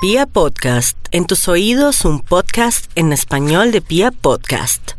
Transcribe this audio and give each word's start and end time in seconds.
Pia 0.00 0.26
Podcast, 0.26 0.96
en 1.10 1.26
tus 1.26 1.48
oídos 1.48 2.04
un 2.04 2.20
podcast 2.20 2.88
en 2.94 3.12
español 3.12 3.72
de 3.72 3.80
Pia 3.80 4.12
Podcast. 4.12 4.92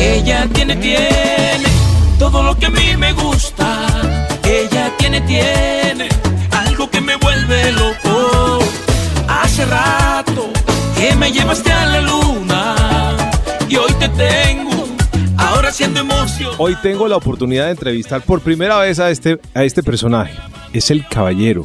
Ella 0.00 0.48
tiene, 0.52 0.74
tiene 0.74 1.68
todo 2.18 2.42
lo 2.42 2.58
que 2.58 2.66
a 2.66 2.70
mí 2.70 2.96
me 2.96 3.12
gusta. 3.12 3.86
Ella 4.42 4.92
tiene, 4.98 5.20
tiene 5.20 6.08
algo 6.50 6.90
que 6.90 7.00
me 7.00 7.14
vuelve 7.14 7.70
loco. 7.70 8.58
Hace 9.28 9.64
rato 9.66 10.50
que 10.96 11.14
me 11.14 11.30
llevaste 11.30 11.70
a 11.70 11.86
la 11.86 12.00
luna 12.00 13.17
tengo. 14.18 14.86
Ahora 15.36 15.70
siento 15.70 16.00
emoción. 16.00 16.52
Hoy 16.58 16.76
tengo 16.82 17.08
la 17.08 17.16
oportunidad 17.16 17.66
de 17.66 17.70
entrevistar 17.70 18.20
por 18.22 18.40
primera 18.40 18.78
vez 18.78 18.98
a 18.98 19.10
este, 19.10 19.38
a 19.54 19.64
este 19.64 19.82
personaje. 19.82 20.34
Es 20.72 20.90
el 20.90 21.06
caballero. 21.06 21.64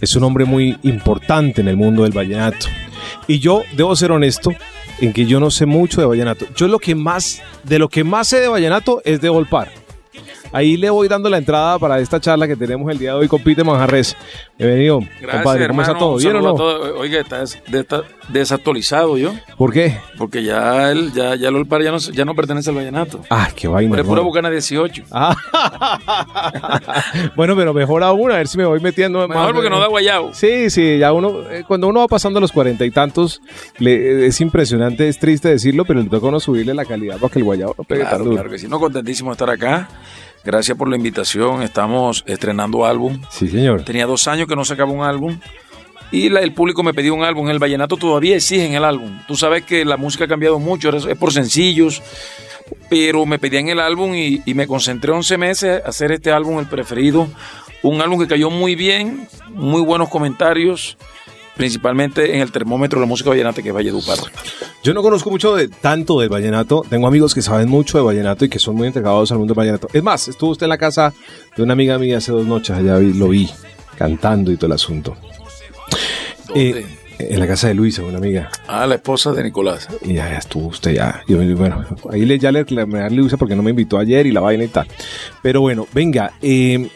Es 0.00 0.14
un 0.16 0.24
hombre 0.24 0.44
muy 0.44 0.76
importante 0.82 1.60
en 1.62 1.68
el 1.68 1.76
mundo 1.76 2.02
del 2.02 2.12
vallenato. 2.12 2.66
Y 3.26 3.38
yo 3.38 3.62
debo 3.76 3.94
ser 3.96 4.12
honesto 4.12 4.50
en 5.00 5.12
que 5.12 5.26
yo 5.26 5.40
no 5.40 5.50
sé 5.50 5.64
mucho 5.64 6.00
de 6.00 6.06
vallenato. 6.06 6.46
Yo 6.56 6.68
lo 6.68 6.78
que 6.78 6.94
más, 6.94 7.42
de 7.62 7.78
lo 7.78 7.88
que 7.88 8.04
más 8.04 8.28
sé 8.28 8.40
de 8.40 8.48
vallenato 8.48 9.00
es 9.04 9.20
de 9.20 9.28
Volpar. 9.28 9.70
Ahí 10.52 10.76
le 10.76 10.90
voy 10.90 11.08
dando 11.08 11.28
la 11.28 11.38
entrada 11.38 11.78
para 11.78 11.98
esta 11.98 12.20
charla 12.20 12.46
que 12.46 12.56
tenemos 12.56 12.90
el 12.90 12.98
día 12.98 13.12
de 13.12 13.18
hoy 13.18 13.28
con 13.28 13.42
Peter 13.42 13.64
Manjarres. 13.64 14.16
Bienvenido, 14.58 15.00
compadre. 15.00 15.68
¿Cómo 15.68 15.82
está 15.82 15.92
hermano. 15.92 15.98
todo? 15.98 16.12
Un 16.14 16.18
¿Bien 16.22 16.36
o 16.36 16.40
no? 16.40 16.54
Oiga, 16.98 17.20
está, 17.20 17.40
des- 17.40 17.62
de- 17.68 17.80
está 17.80 18.04
desactualizado 18.30 19.18
yo. 19.18 19.34
¿Por 19.58 19.70
qué? 19.70 19.98
Porque 20.16 20.42
ya 20.42 20.90
el, 20.92 21.12
ya, 21.12 21.34
ya 21.34 21.48
el 21.50 21.68
ya 21.68 21.90
no, 21.92 21.98
ya 21.98 22.24
no 22.24 22.34
pertenece 22.34 22.70
al 22.70 22.76
vallenato. 22.76 23.20
Ah, 23.28 23.50
qué 23.54 23.68
vaina. 23.68 23.90
Pero 23.90 24.02
es 24.04 24.08
pura 24.08 24.22
bucana 24.22 24.48
18. 24.48 25.04
Ah. 25.10 25.36
bueno, 27.36 27.54
pero 27.54 27.74
mejor 27.74 28.02
aún, 28.02 28.30
a 28.32 28.36
ver 28.36 28.48
si 28.48 28.56
me 28.56 28.64
voy 28.64 28.80
metiendo 28.80 29.28
Mejor 29.28 29.52
porque 29.52 29.68
no 29.68 29.78
da 29.78 29.88
guayabo. 29.88 30.32
Sí, 30.32 30.70
sí, 30.70 30.98
ya 30.98 31.12
uno, 31.12 31.42
eh, 31.50 31.64
cuando 31.68 31.88
uno 31.88 32.00
va 32.00 32.08
pasando 32.08 32.40
los 32.40 32.50
cuarenta 32.50 32.86
y 32.86 32.90
tantos, 32.90 33.42
le- 33.78 34.26
es 34.26 34.40
impresionante, 34.40 35.06
es 35.06 35.18
triste 35.18 35.50
decirlo, 35.50 35.84
pero 35.84 36.00
le 36.00 36.08
toca 36.08 36.28
uno 36.28 36.40
subirle 36.40 36.72
la 36.72 36.86
calidad 36.86 37.18
para 37.18 37.30
que 37.30 37.40
el 37.40 37.44
guayabo 37.44 37.74
no 37.76 37.84
pegue 37.84 38.00
tan 38.04 38.08
Claro, 38.08 38.24
duro. 38.24 38.36
claro 38.36 38.50
que 38.50 38.58
sí. 38.58 38.68
No, 38.68 38.80
contentísimo 38.80 39.28
de 39.30 39.34
estar 39.34 39.50
acá. 39.50 39.88
Gracias 40.44 40.78
por 40.78 40.88
la 40.88 40.94
invitación. 40.94 41.60
Estamos 41.62 42.22
estrenando 42.24 42.86
álbum. 42.86 43.20
Sí, 43.30 43.48
señor. 43.48 43.82
Tenía 43.82 44.06
dos 44.06 44.28
años 44.28 44.45
que 44.46 44.56
no 44.56 44.64
sacaba 44.64 44.92
un 44.92 45.02
álbum. 45.02 45.38
Y 46.12 46.26
el 46.26 46.52
público 46.52 46.82
me 46.82 46.94
pidió 46.94 47.14
un 47.14 47.24
álbum. 47.24 47.48
El 47.50 47.58
vallenato 47.58 47.96
todavía 47.96 48.36
exigen 48.36 48.74
el 48.74 48.84
álbum. 48.84 49.18
Tú 49.26 49.36
sabes 49.36 49.64
que 49.64 49.84
la 49.84 49.96
música 49.96 50.24
ha 50.24 50.28
cambiado 50.28 50.58
mucho. 50.58 50.90
es 50.90 51.18
por 51.18 51.32
sencillos. 51.32 52.02
Pero 52.88 53.26
me 53.26 53.38
pedían 53.38 53.68
el 53.68 53.80
álbum 53.80 54.14
y, 54.14 54.42
me 54.54 54.66
concentré 54.66 55.12
11 55.12 55.38
meses 55.38 55.82
a 55.84 55.88
hacer 55.88 56.12
este 56.12 56.30
álbum, 56.30 56.58
el 56.58 56.66
preferido. 56.66 57.28
Un 57.82 58.00
álbum 58.00 58.18
que 58.20 58.26
cayó 58.26 58.50
muy 58.50 58.74
bien, 58.74 59.28
muy 59.50 59.82
buenos 59.82 60.08
comentarios, 60.08 60.96
principalmente 61.56 62.34
en 62.34 62.40
el 62.40 62.50
termómetro 62.50 62.98
de 62.98 63.06
la 63.06 63.08
música 63.08 63.30
vallenata 63.30 63.62
que 63.62 63.68
es 63.68 63.74
Valledupar. 63.74 64.18
Yo 64.82 64.94
no 64.94 65.02
conozco 65.02 65.30
mucho 65.30 65.54
de 65.54 65.68
tanto 65.68 66.18
del 66.20 66.28
vallenato. 66.28 66.82
Tengo 66.88 67.06
amigos 67.06 67.34
que 67.34 67.42
saben 67.42 67.68
mucho 67.68 67.98
de 67.98 68.04
vallenato 68.04 68.44
y 68.44 68.48
que 68.48 68.58
son 68.58 68.76
muy 68.76 68.88
entregados 68.88 69.30
al 69.30 69.38
mundo 69.38 69.52
del 69.54 69.58
vallenato. 69.58 69.88
Es 69.92 70.02
más, 70.02 70.26
estuvo 70.26 70.50
usted 70.50 70.64
en 70.64 70.70
la 70.70 70.78
casa 70.78 71.12
de 71.56 71.62
una 71.62 71.74
amiga 71.74 71.98
mía 71.98 72.18
hace 72.18 72.32
dos 72.32 72.46
noches, 72.46 72.76
allá 72.76 72.98
lo 72.98 73.28
vi 73.28 73.48
cantando 73.96 74.52
y 74.52 74.56
todo 74.56 74.66
el 74.66 74.72
asunto. 74.72 75.16
¿Dónde? 76.48 76.80
Eh, 76.80 76.86
en 77.18 77.40
la 77.40 77.46
casa 77.46 77.68
de 77.68 77.74
Luisa, 77.74 78.02
una 78.02 78.18
amiga. 78.18 78.50
Ah, 78.68 78.86
la 78.86 78.96
esposa 78.96 79.32
de 79.32 79.42
Nicolás. 79.42 79.88
Y 80.02 80.14
ya, 80.14 80.30
ya 80.30 80.38
estuvo 80.38 80.66
usted 80.68 80.92
ya. 80.94 81.22
Yo, 81.26 81.38
bueno, 81.56 81.84
ahí 82.12 82.26
le, 82.26 82.38
ya 82.38 82.52
le 82.52 82.60
reclamé 82.60 83.00
a 83.00 83.08
Luisa 83.08 83.36
porque 83.38 83.56
no 83.56 83.62
me 83.62 83.70
invitó 83.70 83.98
ayer 83.98 84.26
y 84.26 84.32
la 84.32 84.40
vaina 84.40 84.64
y 84.64 84.68
tal. 84.68 84.86
Pero 85.42 85.62
bueno, 85.62 85.86
venga. 85.94 86.32
eh, 86.42 86.88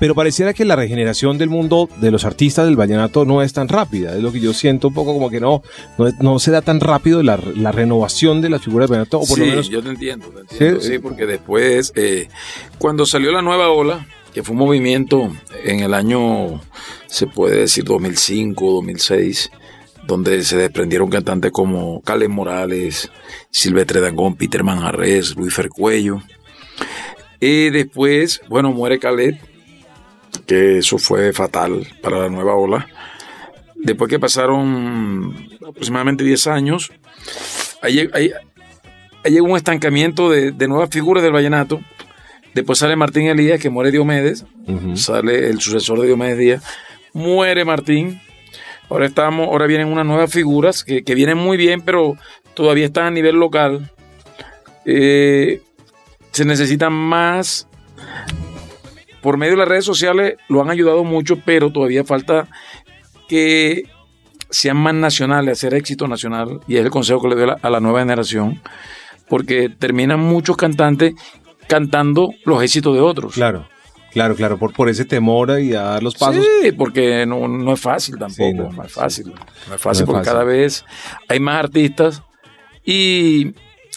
pero 0.00 0.14
pareciera 0.14 0.52
que 0.52 0.64
la 0.64 0.74
regeneración 0.76 1.38
del 1.38 1.48
mundo 1.50 1.88
de 2.00 2.10
los 2.10 2.24
artistas 2.24 2.64
del 2.66 2.74
vallenato 2.74 3.24
no 3.24 3.42
es 3.42 3.52
tan 3.52 3.68
rápida. 3.68 4.14
Es 4.16 4.22
lo 4.22 4.32
que 4.32 4.40
yo 4.40 4.52
siento 4.52 4.88
un 4.88 4.94
poco 4.94 5.12
como 5.14 5.30
que 5.30 5.40
no, 5.40 5.62
no, 5.98 6.10
no 6.20 6.38
se 6.40 6.50
da 6.50 6.62
tan 6.62 6.80
rápido 6.80 7.22
la, 7.22 7.38
la 7.54 7.70
renovación 7.70 8.40
de 8.40 8.48
las 8.50 8.62
figuras 8.62 8.88
del 8.90 8.98
vallenato. 8.98 9.18
O 9.20 9.26
por 9.26 9.36
sí, 9.38 9.40
lo 9.40 9.46
menos. 9.46 9.68
yo 9.68 9.82
te 9.82 9.90
entiendo, 9.90 10.26
te 10.28 10.40
entiendo, 10.40 10.80
Sí, 10.80 10.88
sí, 10.94 10.98
porque 10.98 11.26
después, 11.26 11.92
eh, 11.94 12.28
cuando 12.78 13.06
salió 13.06 13.30
la 13.30 13.40
nueva 13.40 13.68
ola, 13.70 14.04
que 14.34 14.42
fue 14.42 14.52
un 14.52 14.58
movimiento 14.58 15.32
en 15.62 15.80
el 15.80 15.94
año, 15.94 16.60
se 17.06 17.28
puede 17.28 17.60
decir 17.60 17.84
2005, 17.84 18.72
2006, 18.72 19.50
donde 20.08 20.42
se 20.42 20.56
desprendieron 20.56 21.08
cantantes 21.08 21.52
como 21.52 22.02
Calen 22.02 22.32
Morales, 22.32 23.10
Silvestre 23.50 24.00
Dangón, 24.00 24.34
Peter 24.34 24.64
Manjarres, 24.64 25.36
Luis 25.36 25.54
Fercuello. 25.54 26.20
Y 27.38 27.70
después, 27.70 28.40
bueno, 28.48 28.72
muere 28.72 28.98
Calet, 28.98 29.38
que 30.46 30.78
eso 30.78 30.98
fue 30.98 31.32
fatal 31.32 31.86
para 32.02 32.18
la 32.18 32.28
nueva 32.28 32.56
ola. 32.56 32.88
Después 33.76 34.10
que 34.10 34.18
pasaron 34.18 35.48
aproximadamente 35.66 36.24
10 36.24 36.46
años, 36.48 36.90
ahí, 37.82 38.10
llegó 39.24 39.46
un 39.46 39.56
estancamiento 39.56 40.28
de, 40.28 40.50
de 40.50 40.68
nuevas 40.68 40.90
figuras 40.90 41.22
del 41.22 41.32
vallenato. 41.32 41.80
Después 42.54 42.78
sale 42.78 42.94
Martín 42.96 43.26
Elías, 43.26 43.60
que 43.60 43.68
muere 43.68 43.90
Diomedes. 43.90 44.44
Sale 44.94 45.48
el 45.48 45.60
sucesor 45.60 46.00
de 46.00 46.06
Diomedes 46.06 46.38
Díaz. 46.38 46.64
Muere 47.12 47.64
Martín. 47.64 48.20
Ahora 48.88 49.06
estamos, 49.06 49.48
ahora 49.48 49.66
vienen 49.66 49.88
unas 49.88 50.06
nuevas 50.06 50.30
figuras 50.30 50.84
que, 50.84 51.02
que 51.02 51.14
vienen 51.14 51.38
muy 51.38 51.56
bien, 51.56 51.80
pero 51.80 52.16
todavía 52.54 52.86
están 52.86 53.06
a 53.06 53.10
nivel 53.10 53.36
local. 53.36 53.90
Eh, 54.84 55.62
se 56.30 56.44
necesitan 56.44 56.92
más. 56.92 57.66
Por 59.20 59.36
medio 59.36 59.52
de 59.52 59.58
las 59.58 59.68
redes 59.68 59.84
sociales 59.84 60.34
lo 60.48 60.60
han 60.62 60.70
ayudado 60.70 61.02
mucho, 61.02 61.40
pero 61.44 61.72
todavía 61.72 62.04
falta 62.04 62.46
que 63.26 63.84
sean 64.50 64.76
más 64.76 64.94
nacionales, 64.94 65.58
hacer 65.58 65.74
éxito 65.74 66.06
nacional, 66.06 66.60
y 66.68 66.76
es 66.76 66.84
el 66.84 66.90
consejo 66.90 67.22
que 67.22 67.28
le 67.28 67.34
doy 67.34 67.44
a 67.44 67.46
la, 67.46 67.58
a 67.60 67.70
la 67.70 67.80
nueva 67.80 68.00
generación, 68.00 68.60
porque 69.28 69.70
terminan 69.70 70.20
muchos 70.20 70.56
cantantes 70.56 71.14
cantando 71.66 72.30
los 72.44 72.62
éxitos 72.62 72.94
de 72.94 73.00
otros. 73.00 73.34
Claro, 73.34 73.66
claro, 74.12 74.34
claro. 74.34 74.58
Por, 74.58 74.72
por 74.72 74.88
ese 74.88 75.04
temor 75.04 75.58
y 75.60 75.74
a 75.74 75.82
dar 75.82 76.02
los 76.02 76.14
pasos. 76.14 76.44
Sí, 76.62 76.72
porque 76.72 77.26
no, 77.26 77.46
no 77.48 77.72
es 77.72 77.80
fácil 77.80 78.16
tampoco, 78.18 78.50
Sí, 78.50 78.54
no, 78.54 78.70
no, 78.72 78.82
es 78.84 78.92
sí. 78.92 79.00
fácil. 79.00 79.26
No 79.28 79.32
es 79.34 79.68
No 79.70 79.78
fácil 79.78 80.02
es 80.02 80.06
porque 80.06 80.20
fácil. 80.24 80.32
cada 80.32 80.44
vez 80.44 80.84
hay 81.28 81.40
más 81.40 81.56
artistas 81.58 82.22
y 82.84 83.52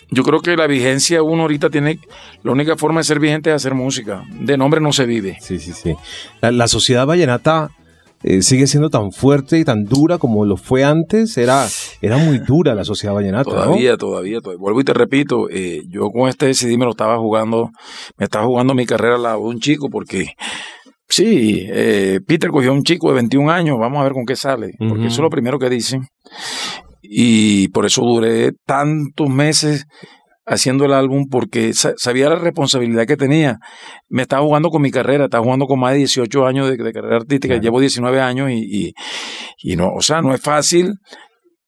yo 0.09 0.23
creo 0.23 0.39
que 0.39 0.55
la 0.55 0.67
vigencia 0.67 1.21
uno 1.21 1.41
ahorita 1.43 1.69
tiene, 1.69 1.99
la 2.43 2.51
única 2.53 2.77
forma 2.77 3.01
de 3.01 3.03
ser 3.03 3.19
vigente 3.19 3.49
es 3.49 3.57
hacer 3.57 3.73
música. 3.73 4.23
De 4.31 4.57
nombre 4.57 4.79
no 4.79 4.93
se 4.93 5.05
vive. 5.05 5.37
Sí, 5.41 5.59
sí, 5.59 5.73
sí. 5.73 5.95
La, 6.41 6.51
la 6.51 6.67
sociedad 6.67 7.05
vallenata 7.05 7.69
eh, 8.23 8.41
sigue 8.41 8.67
siendo 8.67 8.89
tan 8.89 9.11
fuerte 9.11 9.59
y 9.59 9.63
tan 9.63 9.85
dura 9.85 10.17
como 10.17 10.45
lo 10.45 10.57
fue 10.57 10.83
antes. 10.83 11.37
Era, 11.37 11.67
era 12.01 12.17
muy 12.17 12.39
dura 12.39 12.73
la 12.73 12.83
sociedad 12.83 13.13
vallenata, 13.13 13.49
¿no? 13.49 13.55
Todavía, 13.55 13.97
todavía, 13.97 14.39
todavía. 14.39 14.59
Vuelvo 14.59 14.81
y 14.81 14.83
te 14.83 14.93
repito, 14.93 15.49
eh, 15.49 15.81
yo 15.87 16.09
con 16.09 16.27
este 16.27 16.53
CD 16.53 16.77
me 16.77 16.85
lo 16.85 16.91
estaba 16.91 17.17
jugando, 17.17 17.69
me 18.17 18.25
estaba 18.25 18.45
jugando 18.45 18.73
mi 18.73 18.85
carrera 18.85 19.17
de 19.17 19.37
un 19.37 19.59
chico 19.59 19.89
porque, 19.89 20.33
sí, 21.07 21.65
eh, 21.67 22.19
Peter 22.25 22.49
cogió 22.49 22.71
a 22.71 22.73
un 22.73 22.83
chico 22.83 23.09
de 23.09 23.15
21 23.15 23.51
años, 23.51 23.77
vamos 23.79 23.99
a 23.99 24.03
ver 24.03 24.13
con 24.13 24.25
qué 24.25 24.35
sale, 24.35 24.73
porque 24.77 25.07
eso 25.07 25.15
es 25.15 25.19
lo 25.19 25.29
primero 25.29 25.59
que 25.59 25.69
dicen. 25.69 26.07
Y 27.01 27.69
por 27.69 27.85
eso 27.85 28.01
duré 28.01 28.51
tantos 28.65 29.29
meses 29.29 29.85
haciendo 30.47 30.85
el 30.85 30.93
álbum 30.93 31.25
porque 31.29 31.73
sa- 31.73 31.93
sabía 31.97 32.29
la 32.29 32.35
responsabilidad 32.37 33.05
que 33.05 33.17
tenía. 33.17 33.57
Me 34.07 34.21
estaba 34.23 34.43
jugando 34.43 34.69
con 34.69 34.81
mi 34.81 34.89
carrera, 34.91 35.25
estaba 35.25 35.43
jugando 35.43 35.65
con 35.67 35.79
más 35.79 35.91
de 35.91 35.99
18 35.99 36.45
años 36.47 36.69
de, 36.69 36.77
de 36.77 36.93
carrera 36.93 37.17
artística, 37.17 37.53
Claro. 37.55 37.61
llevo 37.63 37.79
19 37.81 38.21
años 38.21 38.49
y, 38.51 38.87
y, 38.87 38.93
y 39.61 39.75
no, 39.75 39.89
o 39.93 40.01
sea, 40.01 40.21
no 40.21 40.33
es 40.33 40.41
fácil 40.41 40.93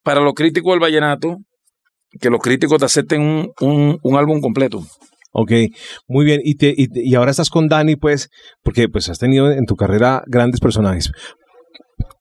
para 0.03 0.22
los 0.22 0.34
críticos 0.34 0.72
del 0.73 0.79
vallenato 0.79 1.38
que 2.19 2.29
los 2.29 2.40
críticos 2.40 2.79
te 2.79 2.85
acepten 2.85 3.22
un, 3.22 3.52
un, 3.61 3.99
un 4.02 4.16
álbum 4.17 4.40
completo. 4.41 4.82
Ok, 5.32 5.52
muy 6.08 6.25
bien. 6.25 6.41
Y, 6.43 6.55
te- 6.55 6.73
y, 6.75 6.87
y 6.93 7.14
ahora 7.16 7.29
estás 7.32 7.49
con 7.52 7.67
Dani, 7.67 7.97
pues, 7.97 8.29
porque 8.64 8.87
pues 8.90 9.09
has 9.09 9.20
tenido 9.20 9.52
en 9.52 9.66
tu 9.66 9.75
carrera 9.75 10.23
grandes 10.25 10.59
personajes. 10.59 11.11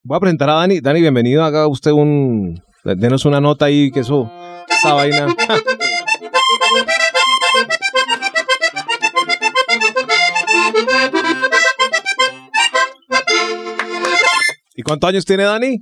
Voy 0.02 0.16
a 0.16 0.20
presentar 0.20 0.50
a 0.50 0.54
Dani. 0.54 0.81
Dani, 0.81 1.00
bienvenido. 1.00 1.43
Haga 1.44 1.66
usted 1.69 1.93
un... 1.93 2.61
Denos 2.84 3.25
una 3.25 3.40
nota 3.40 3.64
ahí, 3.66 3.90
que 3.90 4.00
eso... 4.00 4.31
Esa 4.69 4.93
vaina... 4.93 5.26
¿Y 14.78 14.82
cuántos 14.82 15.08
años 15.08 15.25
tiene 15.25 15.42
Dani? 15.42 15.78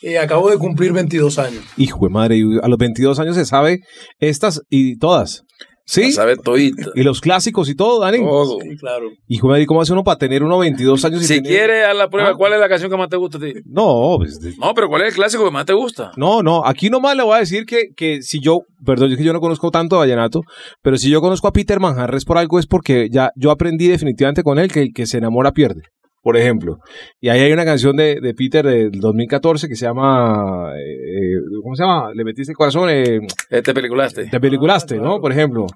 Eh, 0.00 0.16
acabo 0.18 0.48
de 0.48 0.56
cumplir 0.56 0.90
22 0.94 1.38
años. 1.38 1.62
Hijo 1.76 2.06
de 2.06 2.10
madre, 2.10 2.40
a 2.62 2.68
los 2.68 2.78
22 2.78 3.18
años 3.20 3.36
se 3.36 3.44
sabe 3.44 3.80
estas 4.20 4.62
y 4.70 4.96
todas. 4.96 5.42
Sí. 5.84 6.04
La 6.04 6.10
sabe 6.12 6.36
todita. 6.36 6.86
Y 6.94 7.02
los 7.02 7.20
clásicos 7.20 7.68
y 7.68 7.74
todo, 7.74 8.00
Dani. 8.00 8.18
Todo. 8.20 8.58
Sí, 8.62 8.76
claro. 8.78 9.08
Y 9.26 9.38
¿cómo, 9.38 9.54
cómo 9.66 9.82
hace 9.82 9.92
uno 9.92 10.04
para 10.04 10.16
tener 10.16 10.42
uno 10.42 10.56
22 10.58 11.04
años? 11.04 11.20
y 11.22 11.24
Si 11.26 11.34
tener- 11.36 11.50
quieres, 11.50 11.86
haz 11.86 11.96
la 11.96 12.08
prueba. 12.08 12.30
Ah. 12.30 12.34
¿Cuál 12.38 12.54
es 12.54 12.60
la 12.60 12.68
canción 12.70 12.90
que 12.90 12.96
más 12.96 13.08
te 13.10 13.16
gusta 13.18 13.36
a 13.36 13.40
ti? 13.42 13.52
No, 13.66 14.14
pues, 14.16 14.38
de- 14.40 14.54
No, 14.56 14.72
pero 14.74 14.88
¿cuál 14.88 15.02
es 15.02 15.08
el 15.08 15.14
clásico 15.14 15.44
que 15.44 15.50
más 15.50 15.66
te 15.66 15.74
gusta? 15.74 16.12
no, 16.16 16.42
no. 16.42 16.64
Aquí 16.64 16.88
nomás 16.88 17.14
le 17.16 17.22
voy 17.24 17.36
a 17.36 17.40
decir 17.40 17.66
que, 17.66 17.88
que 17.94 18.22
si 18.22 18.40
yo, 18.40 18.60
perdón, 18.84 19.12
es 19.12 19.18
que 19.18 19.24
yo 19.24 19.34
no 19.34 19.40
conozco 19.40 19.70
tanto 19.70 19.96
de 19.96 20.00
vallenato, 20.00 20.40
pero 20.82 20.96
si 20.96 21.10
yo 21.10 21.20
conozco 21.20 21.48
a 21.48 21.52
Peter 21.52 21.80
Manjarres 21.80 22.24
por 22.24 22.38
algo 22.38 22.58
es 22.58 22.66
porque 22.66 23.08
ya 23.10 23.30
yo 23.36 23.50
aprendí 23.50 23.88
definitivamente 23.88 24.42
con 24.42 24.58
él 24.58 24.70
que 24.72 24.80
el 24.82 24.88
que 24.94 25.06
se 25.06 25.18
enamora 25.18 25.52
pierde. 25.52 25.82
Por 26.22 26.36
ejemplo. 26.36 26.76
Y 27.20 27.28
ahí 27.28 27.40
hay 27.40 27.52
una 27.52 27.64
canción 27.64 27.96
de, 27.96 28.16
de 28.20 28.34
Peter 28.34 28.64
del 28.66 28.90
2014 28.92 29.68
que 29.68 29.76
se 29.76 29.86
llama. 29.86 30.72
eh, 30.76 31.38
¿Cómo 31.62 31.74
se 31.74 31.84
llama? 31.84 32.10
Le 32.14 32.24
metiste 32.24 32.52
el 32.52 32.56
corazón. 32.56 32.88
Eh, 32.90 33.20
Este 33.50 33.72
peliculaste. 33.72 34.26
te 34.26 34.40
peliculaste, 34.40 34.94
Ah, 34.96 34.98
claro. 34.98 35.14
¿no? 35.16 35.20
Por 35.20 35.32
ejemplo. 35.32 35.66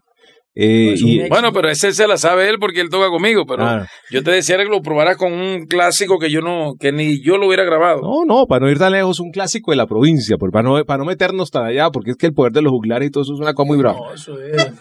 Eh, 0.55 0.94
y-. 0.99 1.29
Bueno, 1.31 1.50
pero 1.55 1.71
ese 1.71 1.93
se 1.93 2.06
la 2.06 2.19
sabe 2.19 2.50
él 2.50 2.56
porque 2.61 2.83
él 2.83 2.91
toca 2.91 3.09
conmigo, 3.09 3.47
pero 3.47 3.65
Ah, 3.65 3.87
yo 4.11 4.23
te 4.23 4.33
decía 4.33 4.59
que 4.59 4.65
lo 4.67 4.83
probaras 4.83 5.17
con 5.17 5.33
un 5.33 5.65
clásico 5.67 6.19
que 6.19 6.31
yo 6.31 6.43
no, 6.43 6.75
que 6.79 6.93
ni 6.93 7.23
yo 7.25 7.39
lo 7.39 7.47
hubiera 7.47 7.65
grabado. 7.65 8.03
No, 8.03 8.25
no, 8.27 8.44
para 8.47 8.67
no 8.67 8.71
ir 8.71 8.79
tan 8.79 8.93
lejos, 8.93 9.19
un 9.21 9.31
clásico 9.31 9.71
de 9.71 9.79
la 9.79 9.87
provincia, 9.87 10.37
por- 10.37 10.50
para, 10.50 10.69
no, 10.69 10.85
para 10.85 10.99
no 10.99 11.05
meternos 11.06 11.50
tan 11.50 11.65
allá, 11.65 11.89
porque 11.91 12.11
es 12.11 12.17
que 12.19 12.27
el 12.27 12.35
poder 12.35 12.53
de 12.53 12.61
los 12.61 12.71
juglares 12.73 13.09
y 13.09 13.11
todo 13.11 13.23
eso 13.23 13.33
es 13.33 13.41
una 13.41 13.55
cosa 13.55 13.67
muy 13.67 13.79
brava. 13.79 13.97
No, 13.99 14.12
eso 14.12 14.39
es. 14.43 14.56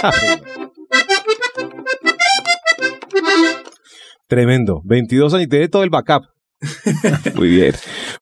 Tremendo. 4.28 4.82
22 4.84 5.34
años 5.34 5.46
y 5.46 5.48
tiene 5.48 5.68
todo 5.68 5.82
el 5.82 5.90
backup. 5.90 6.24
Muy 7.34 7.48
bien. 7.48 7.74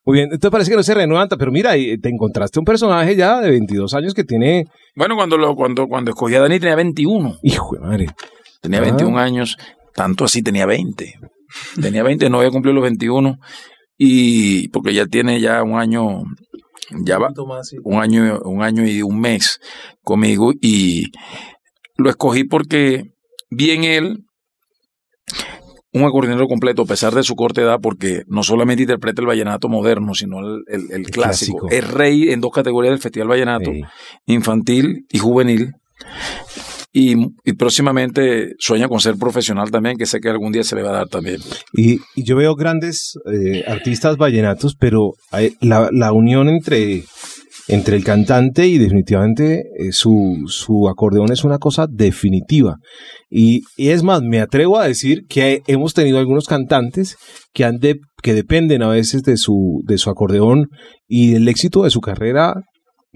Muy 0.05 0.19
bien. 0.19 0.29
Entonces 0.33 0.51
parece 0.51 0.71
que 0.71 0.77
no 0.77 0.83
se 0.83 0.95
renuevan, 0.95 1.29
pero 1.39 1.51
mira, 1.51 1.77
y 1.77 1.99
te 1.99 2.09
encontraste 2.09 2.59
un 2.59 2.65
personaje 2.65 3.17
ya 3.17 3.41
de 3.41 3.51
22 3.51 3.93
años 3.95 4.15
que 4.15 4.25
tiene. 4.25 4.67
Bueno, 4.95 5.17
cuando 5.17 5.37
lo, 5.37 5.55
cuando, 5.57 5.89
cuando 5.89 6.11
escogí 6.13 6.35
a 6.35 6.41
Dani 6.41 6.61
tenía 6.61 6.77
21. 6.77 7.39
Hijo 7.43 7.75
de 7.75 7.81
madre. 7.81 8.07
Tenía 8.61 8.79
Ah. 8.81 8.83
21 8.83 9.19
años, 9.19 9.57
tanto 9.95 10.25
así 10.25 10.43
tenía 10.43 10.67
20. 10.67 11.15
Tenía 11.81 12.03
20, 12.03 12.29
no 12.31 12.39
había 12.39 12.51
cumplido 12.51 12.75
los 12.75 12.83
21. 12.83 13.39
Y 13.99 14.69
porque 14.69 14.93
ya 14.93 15.07
tiene 15.07 15.41
ya 15.41 15.63
un 15.63 15.79
año, 15.79 16.25
ya 17.05 17.19
va, 17.19 17.33
un 17.85 18.01
año, 18.01 18.41
un 18.45 18.63
año 18.63 18.87
y 18.87 19.03
un 19.03 19.19
mes 19.19 19.61
conmigo 20.03 20.53
y 20.61 21.11
lo 21.97 22.11
escogí 22.11 22.45
porque 22.45 23.05
vi 23.49 23.71
en 23.71 23.85
él 23.85 24.26
un 25.97 26.05
acordeonero 26.05 26.47
completo, 26.49 26.83
a 26.83 26.87
pesar 26.87 27.15
de 27.15 27.23
su 27.23 27.35
corta 27.35 27.63
edad, 27.63 27.79
porque 27.81 28.23
no 28.29 28.43
solamente 28.43 28.83
interpreta 28.83 29.21
el 29.23 29.27
vallenato 29.27 29.69
moderno, 29.69 30.15
sino 30.15 30.39
el, 30.41 30.63
el- 30.69 30.91
el 30.93 31.11
clásico. 31.11 31.59
clásico. 31.59 31.69
Es 31.71 31.91
rey 31.93 32.31
en 32.31 32.41
dos 32.41 32.53
categorías 32.53 32.93
del 32.93 33.01
Festival 33.01 33.29
Vallenato, 33.29 33.71
Sí. 33.73 33.81
infantil 34.27 35.07
y 35.11 35.19
juvenil. 35.19 35.73
Y, 36.93 37.15
y 37.45 37.53
próximamente 37.59 38.55
sueña 38.59 38.89
con 38.89 39.01
ser 39.01 39.17
profesional 39.17 39.71
también, 39.71 39.99
que 39.99 40.07
sé 40.07 40.19
que 40.19 40.31
algún 40.31 40.51
día 40.53 40.65
se 40.65 40.77
le 40.77 40.83
va 40.83 40.91
a 40.91 40.93
dar 40.99 41.09
también. 41.09 41.39
Y, 41.75 41.99
y 42.15 42.25
yo 42.25 42.37
veo 42.37 42.55
grandes 42.55 43.19
eh, 43.31 43.65
artistas 43.67 44.17
vallenatos, 44.17 44.77
pero 44.79 45.13
hay- 45.31 45.57
la, 45.61 45.91
la 45.93 46.13
unión 46.13 46.49
entre, 46.49 47.05
entre 47.69 47.97
el 47.97 48.05
cantante 48.05 48.67
y 48.69 48.79
definitivamente 48.79 49.65
eh, 49.79 49.93
su, 49.93 50.45
su 50.47 50.89
acordeón 50.89 51.33
es 51.33 51.43
una 51.45 51.59
cosa 51.59 51.87
definitiva. 51.91 52.77
Y, 53.29 53.63
y 53.77 53.89
es 53.89 54.03
más, 54.03 54.23
me 54.23 54.41
atrevo 54.41 54.79
a 54.79 54.87
decir 54.87 55.23
que 55.29 55.63
hemos 55.67 55.93
tenido 55.95 56.19
algunos 56.19 56.47
cantantes 56.47 57.17
que, 57.53 57.65
han 57.65 57.79
de- 57.79 57.99
que 58.23 58.35
dependen 58.35 58.83
a 58.83 58.89
veces 58.89 59.23
de 59.23 59.37
su, 59.37 59.83
de 59.85 59.99
su 59.99 60.11
acordeón 60.11 60.69
y 61.09 61.35
el 61.35 61.49
éxito 61.49 61.83
de 61.83 61.91
su 61.91 62.01
carrera. 62.01 62.55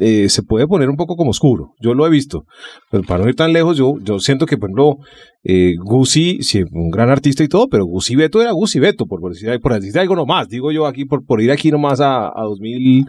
Eh, 0.01 0.29
se 0.31 0.43
puede 0.43 0.67
poner 0.67 0.89
un 0.89 0.97
poco 0.97 1.15
como 1.15 1.31
oscuro, 1.31 1.75
yo 1.79 1.95
lo 1.95 2.07
he 2.07 2.11
visto, 2.11 2.47
pero 2.91 3.05
para 3.05 3.23
no 3.23 3.29
ir 3.29 3.37
tan 3.37 3.53
lejos, 3.53 3.77
yo, 3.77 3.95
yo 4.03 4.19
siento 4.19 4.47
que, 4.47 4.57
por 4.57 4.71
ejemplo, 4.71 4.97
eh, 5.45 5.75
Gusi, 5.79 6.43
sí, 6.43 6.63
un 6.73 6.91
gran 6.91 7.11
artista 7.11 7.45
y 7.45 7.49
todo, 7.49 7.69
pero 7.69 7.85
Gusi 7.85 8.17
Beto 8.17 8.41
era 8.41 8.53
Gusi 8.53 8.81
Beto, 8.81 9.07
por, 9.07 9.21
por, 9.21 9.33
decir, 9.33 9.61
por 9.61 9.75
decir 9.75 9.99
algo 9.99 10.17
nomás, 10.17 10.49
digo 10.49 10.73
yo 10.73 10.87
aquí, 10.87 11.05
por, 11.05 11.25
por 11.27 11.43
ir 11.43 11.53
aquí 11.53 11.71
nomás 11.71 12.01
a, 12.01 12.29
a 12.29 12.43
2000, 12.45 13.05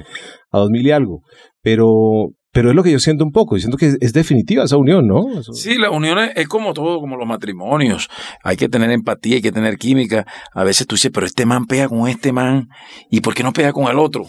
a 0.51 0.59
2000 0.59 0.85
y 0.85 0.91
algo. 0.91 1.21
Pero, 1.61 2.31
pero 2.51 2.69
es 2.69 2.75
lo 2.75 2.83
que 2.83 2.91
yo 2.91 2.99
siento 2.99 3.23
un 3.23 3.31
poco, 3.31 3.55
y 3.55 3.61
siento 3.61 3.77
que 3.77 3.93
es, 3.99 4.13
definitiva 4.13 4.65
esa 4.65 4.75
unión, 4.75 5.07
¿no? 5.07 5.23
Sí, 5.53 5.77
la 5.77 5.91
unión 5.91 6.19
es, 6.19 6.31
es 6.35 6.47
como 6.49 6.73
todo, 6.73 6.99
como 6.99 7.15
los 7.15 7.27
matrimonios. 7.27 8.09
Hay 8.43 8.57
que 8.57 8.67
tener 8.67 8.91
empatía, 8.91 9.35
hay 9.35 9.41
que 9.41 9.53
tener 9.53 9.77
química. 9.77 10.25
A 10.53 10.65
veces 10.65 10.88
tú 10.88 10.95
dices, 10.95 11.11
pero 11.13 11.25
este 11.25 11.45
man 11.45 11.65
pega 11.65 11.88
con 11.88 12.09
este 12.09 12.33
man, 12.33 12.67
¿y 13.09 13.21
por 13.21 13.33
qué 13.33 13.43
no 13.43 13.53
pega 13.53 13.71
con 13.71 13.88
el 13.88 13.97
otro? 13.97 14.25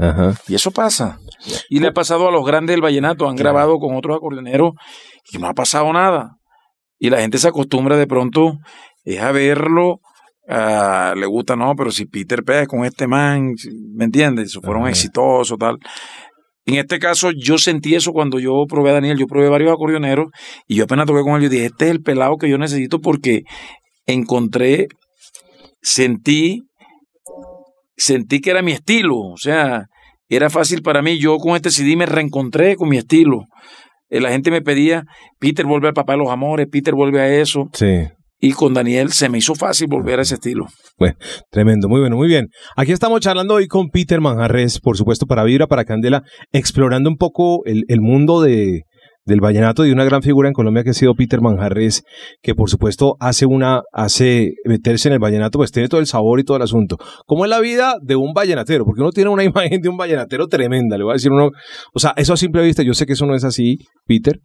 Ajá. 0.00 0.34
Y 0.48 0.54
eso 0.54 0.70
pasa. 0.70 1.18
Y 1.68 1.80
le 1.80 1.88
ha 1.88 1.92
pasado 1.92 2.28
a 2.28 2.32
los 2.32 2.44
grandes 2.44 2.74
del 2.74 2.82
vallenato, 2.82 3.28
han 3.28 3.36
grabado 3.36 3.78
con 3.78 3.96
otros 3.96 4.16
acordeoneros 4.16 4.72
y 5.32 5.38
no 5.38 5.46
ha 5.48 5.54
pasado 5.54 5.92
nada. 5.92 6.36
Y 6.98 7.10
la 7.10 7.20
gente 7.20 7.38
se 7.38 7.48
acostumbra 7.48 7.96
de 7.96 8.06
pronto 8.06 8.58
es 9.04 9.20
a 9.20 9.32
verlo, 9.32 10.00
le 10.46 11.26
gusta, 11.26 11.56
no, 11.56 11.74
pero 11.76 11.90
si 11.90 12.06
Peter 12.06 12.42
pega 12.44 12.66
con 12.66 12.84
este 12.84 13.06
man, 13.06 13.54
¿me 13.94 14.04
entiendes? 14.04 14.58
Fueron 14.62 14.82
Ajá. 14.82 14.90
exitosos, 14.90 15.56
tal. 15.58 15.78
En 16.66 16.74
este 16.74 16.98
caso, 16.98 17.30
yo 17.30 17.56
sentí 17.56 17.94
eso 17.94 18.12
cuando 18.12 18.38
yo 18.38 18.64
probé 18.68 18.90
a 18.90 18.94
Daniel, 18.94 19.18
yo 19.18 19.26
probé 19.26 19.48
varios 19.48 19.72
acordeoneros 19.72 20.26
y 20.66 20.76
yo 20.76 20.84
apenas 20.84 21.06
toqué 21.06 21.22
con 21.22 21.36
él, 21.36 21.42
yo 21.42 21.48
dije, 21.48 21.66
este 21.66 21.86
es 21.86 21.90
el 21.92 22.02
pelado 22.02 22.36
que 22.36 22.50
yo 22.50 22.58
necesito 22.58 23.00
porque 23.00 23.42
encontré, 24.06 24.88
sentí, 25.80 26.62
sentí 27.96 28.40
que 28.40 28.50
era 28.50 28.62
mi 28.62 28.72
estilo, 28.72 29.18
o 29.18 29.36
sea, 29.36 29.86
era 30.36 30.50
fácil 30.50 30.82
para 30.82 31.02
mí, 31.02 31.18
yo 31.18 31.36
con 31.38 31.56
este 31.56 31.70
CD 31.70 31.96
me 31.96 32.06
reencontré 32.06 32.76
con 32.76 32.88
mi 32.88 32.96
estilo. 32.98 33.44
Eh, 34.08 34.20
La 34.20 34.30
gente 34.30 34.50
me 34.50 34.62
pedía, 34.62 35.04
Peter 35.38 35.66
vuelve 35.66 35.88
al 35.88 35.94
papá 35.94 36.12
de 36.14 36.18
los 36.18 36.30
amores, 36.30 36.66
Peter 36.70 36.94
vuelve 36.94 37.20
a 37.20 37.28
eso, 37.40 37.68
Sí. 37.72 38.06
y 38.40 38.52
con 38.52 38.72
Daniel 38.74 39.12
se 39.12 39.28
me 39.28 39.38
hizo 39.38 39.54
fácil 39.54 39.86
volver 39.88 40.18
a 40.18 40.22
ese 40.22 40.34
estilo. 40.34 40.66
Tremendo, 41.50 41.88
muy 41.88 42.00
bueno, 42.00 42.16
muy 42.16 42.26
bien. 42.28 42.48
Aquí 42.76 42.92
estamos 42.92 43.20
charlando 43.20 43.54
hoy 43.54 43.66
con 43.68 43.88
Peter 43.90 44.20
Manjarres, 44.20 44.80
por 44.80 44.96
supuesto, 44.96 45.26
para 45.26 45.44
Vibra, 45.44 45.66
para 45.66 45.84
Candela, 45.84 46.22
explorando 46.52 47.08
un 47.10 47.16
poco 47.16 47.64
el, 47.66 47.84
el 47.88 48.00
mundo 48.00 48.40
de, 48.40 48.82
del 49.24 49.40
vallenato 49.40 49.86
y 49.86 49.92
una 49.92 50.04
gran 50.04 50.22
figura 50.22 50.48
en 50.48 50.54
Colombia 50.54 50.82
que 50.82 50.90
ha 50.90 50.94
sido 50.94 51.14
Peter 51.14 51.40
Manjarres, 51.40 52.04
que 52.42 52.54
por 52.54 52.70
supuesto 52.70 53.16
hace 53.20 53.46
una, 53.46 53.82
hace 53.92 54.54
meterse 54.64 55.08
en 55.08 55.14
el 55.14 55.20
vallenato, 55.20 55.58
pues 55.58 55.72
tiene 55.72 55.88
todo 55.88 56.00
el 56.00 56.06
sabor 56.06 56.40
y 56.40 56.44
todo 56.44 56.56
el 56.56 56.62
asunto. 56.62 56.96
¿Cómo 57.26 57.44
es 57.44 57.50
la 57.50 57.60
vida 57.60 57.96
de 58.02 58.16
un 58.16 58.32
vallenatero? 58.32 58.84
Porque 58.84 59.02
uno 59.02 59.10
tiene 59.10 59.30
una 59.30 59.44
imagen 59.50 59.80
de 59.80 59.88
un 59.88 59.96
vallenatero 59.96 60.46
tremenda, 60.48 60.96
le 60.96 61.04
voy 61.04 61.12
a 61.12 61.14
decir 61.14 61.30
uno, 61.32 61.50
o 61.92 61.98
sea, 61.98 62.12
eso 62.16 62.32
a 62.32 62.36
simple 62.36 62.62
vista, 62.62 62.82
yo 62.82 62.94
sé 62.94 63.06
que 63.06 63.12
eso 63.12 63.26
no 63.26 63.34
es 63.34 63.44
así, 63.44 63.78
Peter, 64.06 64.38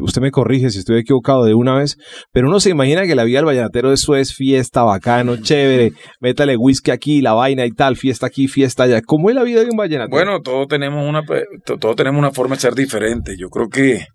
usted 0.00 0.20
me 0.20 0.30
corrige 0.30 0.70
si 0.70 0.78
estoy 0.78 1.00
equivocado 1.00 1.44
de 1.44 1.54
una 1.54 1.78
vez, 1.78 1.96
pero 2.32 2.48
uno 2.48 2.60
se 2.60 2.70
imagina 2.70 3.06
que 3.06 3.14
la 3.14 3.24
vida 3.24 3.38
del 3.38 3.46
vallenatero 3.46 3.92
eso 3.92 4.16
es 4.16 4.34
fiesta, 4.34 4.82
bacano, 4.82 5.36
chévere, 5.36 5.92
métale 6.20 6.56
whisky 6.56 6.90
aquí, 6.90 7.20
la 7.20 7.34
vaina 7.34 7.66
y 7.66 7.70
tal, 7.70 7.96
fiesta 7.96 8.26
aquí, 8.26 8.48
fiesta 8.48 8.84
allá. 8.84 9.00
¿Cómo 9.02 9.30
es 9.30 9.36
la 9.36 9.42
vida 9.42 9.60
de 9.60 9.70
un 9.70 9.76
vallenatero? 9.76 10.10
Bueno, 10.10 10.40
todos 10.40 10.66
tenemos 10.66 11.08
una, 11.08 11.22
todos 11.64 11.96
tenemos 11.96 12.18
una 12.18 12.32
forma 12.32 12.56
de 12.56 12.60
ser 12.60 12.74
diferente. 12.74 13.36
Yo 13.38 13.48
creo 13.48 13.68
que 13.68 14.06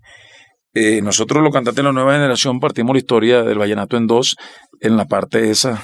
eh, 0.74 1.02
nosotros 1.02 1.44
los 1.44 1.54
cantantes 1.54 1.84
de 1.84 1.84
la 1.84 1.94
nueva 1.94 2.14
generación 2.14 2.60
partimos 2.60 2.94
la 2.94 3.00
historia 3.00 3.44
del 3.44 3.58
vallenato 3.58 3.98
en 3.98 4.08
dos, 4.08 4.36
en 4.80 4.98
la 4.98 5.06
parte 5.06 5.50
esa 5.50 5.84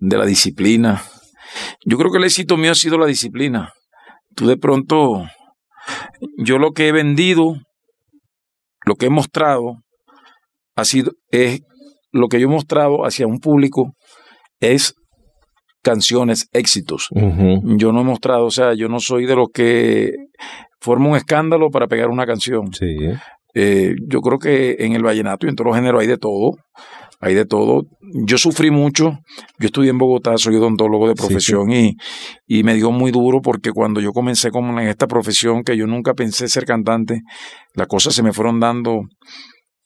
de 0.00 0.16
la 0.16 0.24
disciplina. 0.24 1.02
Yo 1.84 1.98
creo 1.98 2.10
que 2.10 2.18
el 2.18 2.24
éxito 2.24 2.56
mío 2.56 2.72
ha 2.72 2.74
sido 2.74 2.98
la 2.98 3.06
disciplina. 3.06 3.72
Tú 4.34 4.46
de 4.46 4.56
pronto, 4.56 5.26
yo 6.38 6.58
lo 6.58 6.72
que 6.72 6.88
he 6.88 6.92
vendido, 6.92 7.56
lo 8.84 8.96
que 8.96 9.06
he 9.06 9.10
mostrado, 9.10 9.76
ha 10.74 10.84
sido, 10.84 11.12
es 11.30 11.60
lo 12.10 12.28
que 12.28 12.40
yo 12.40 12.48
he 12.48 12.50
mostrado 12.50 13.04
hacia 13.04 13.26
un 13.26 13.38
público 13.38 13.92
es 14.60 14.94
canciones, 15.82 16.48
éxitos. 16.52 17.08
Yo 17.12 17.92
no 17.92 18.00
he 18.00 18.04
mostrado, 18.04 18.46
o 18.46 18.50
sea, 18.50 18.74
yo 18.74 18.88
no 18.88 19.00
soy 19.00 19.26
de 19.26 19.36
los 19.36 19.48
que 19.52 20.12
forma 20.80 21.10
un 21.10 21.16
escándalo 21.16 21.70
para 21.70 21.86
pegar 21.86 22.08
una 22.08 22.26
canción. 22.26 22.72
Sí. 22.72 22.86
Eh, 22.86 23.18
yo 23.54 24.20
creo 24.20 24.38
que 24.38 24.76
en 24.80 24.94
el 24.94 25.02
vallenato 25.02 25.46
y 25.46 25.50
en 25.50 25.56
todos 25.56 25.68
los 25.68 25.76
géneros 25.76 26.00
hay 26.00 26.06
de 26.06 26.18
todo. 26.18 26.56
Hay 27.20 27.34
de 27.34 27.46
todo. 27.46 27.84
Yo 28.26 28.36
sufrí 28.36 28.70
mucho. 28.70 29.18
Yo 29.58 29.66
estudié 29.66 29.90
en 29.90 29.98
Bogotá, 29.98 30.36
soy 30.36 30.56
odontólogo 30.56 31.08
de 31.08 31.14
Sí, 31.14 31.22
profesión 31.26 31.70
Y, 31.70 31.96
y 32.46 32.64
me 32.64 32.74
dio 32.74 32.90
muy 32.90 33.12
duro 33.12 33.40
porque 33.40 33.70
cuando 33.72 34.00
yo 34.00 34.12
comencé 34.12 34.50
como 34.50 34.78
en 34.78 34.88
esta 34.88 35.06
profesión, 35.06 35.62
que 35.62 35.76
yo 35.76 35.86
nunca 35.86 36.14
pensé 36.14 36.48
ser 36.48 36.64
cantante, 36.64 37.22
las 37.74 37.86
cosas 37.86 38.14
se 38.14 38.22
me 38.22 38.32
fueron 38.32 38.60
dando, 38.60 39.02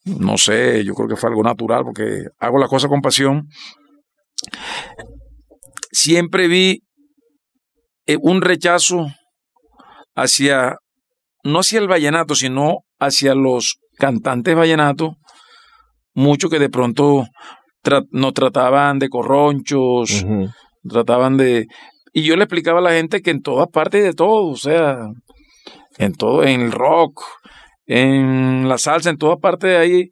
no 0.03 0.37
sé, 0.37 0.83
yo 0.83 0.93
creo 0.93 1.07
que 1.07 1.15
fue 1.15 1.29
algo 1.29 1.43
natural 1.43 1.83
porque 1.85 2.25
hago 2.39 2.57
las 2.57 2.69
cosas 2.69 2.89
con 2.89 3.01
pasión. 3.01 3.47
Siempre 5.91 6.47
vi 6.47 6.81
eh, 8.05 8.17
un 8.21 8.41
rechazo 8.41 9.07
hacia, 10.15 10.75
no 11.43 11.59
hacia 11.59 11.79
el 11.79 11.87
vallenato, 11.87 12.35
sino 12.35 12.79
hacia 12.99 13.33
los 13.35 13.79
cantantes 13.97 14.55
vallenatos, 14.55 15.15
muchos 16.13 16.49
que 16.49 16.59
de 16.59 16.69
pronto 16.69 17.25
tra- 17.83 18.07
nos 18.11 18.33
trataban 18.33 18.99
de 18.99 19.09
corronchos, 19.09 20.25
trataban 20.87 21.37
de... 21.37 21.67
Y 22.13 22.23
yo 22.23 22.35
le 22.35 22.43
explicaba 22.43 22.79
a 22.79 22.83
la 22.83 22.91
gente 22.91 23.21
que 23.21 23.31
en 23.31 23.41
todas 23.41 23.67
partes 23.69 24.03
de 24.03 24.13
todo, 24.13 24.47
o 24.47 24.55
sea, 24.55 24.97
en 25.97 26.13
todo, 26.13 26.43
en 26.43 26.61
el 26.61 26.71
rock, 26.71 27.23
en 27.85 28.67
la 28.67 28.77
salsa, 28.77 29.09
en 29.09 29.17
todas 29.17 29.39
partes 29.39 29.77
hay, 29.77 30.09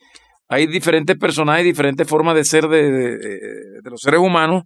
hay 0.48 0.68
diferentes 0.68 1.18
personajes, 1.18 1.64
diferentes 1.66 2.08
formas 2.08 2.36
de 2.36 2.44
ser 2.44 2.68
de, 2.68 2.92
de, 2.92 3.18
de 3.18 3.90
los 3.90 4.02
seres 4.02 4.20
humanos. 4.20 4.64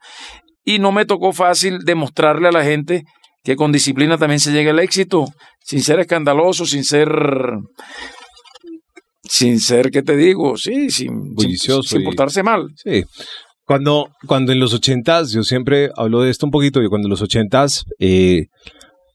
Y 0.64 0.80
no 0.80 0.92
me 0.92 1.06
tocó 1.06 1.32
fácil 1.32 1.80
demostrarle 1.80 2.50
a 2.50 2.52
la 2.52 2.64
gente 2.64 3.04
que 3.44 3.56
con 3.56 3.72
disciplina 3.72 4.18
también 4.18 4.40
se 4.40 4.52
llega 4.52 4.72
al 4.72 4.80
éxito, 4.80 5.26
sin 5.60 5.82
ser 5.82 6.00
escandaloso, 6.00 6.66
sin 6.66 6.84
ser 6.84 7.10
sin 9.24 9.60
ser, 9.60 9.92
¿qué 9.92 10.02
te 10.02 10.18
digo? 10.18 10.58
Sí, 10.58 10.90
sin, 10.90 11.36
sin, 11.38 11.84
sin 11.84 12.04
portarse 12.04 12.44
mal. 12.44 12.68
Sí. 12.76 13.04
Cuando, 13.66 14.10
cuando 14.28 14.52
en 14.52 14.60
los 14.60 14.74
ochentas, 14.74 15.32
yo 15.32 15.44
siempre 15.44 15.90
hablo 15.96 16.22
de 16.22 16.30
esto 16.30 16.46
un 16.46 16.52
poquito, 16.52 16.82
y 16.82 16.90
cuando 16.90 17.08
en 17.08 17.12
los 17.12 17.22
ochentas 17.22 17.86
eh, 18.00 18.48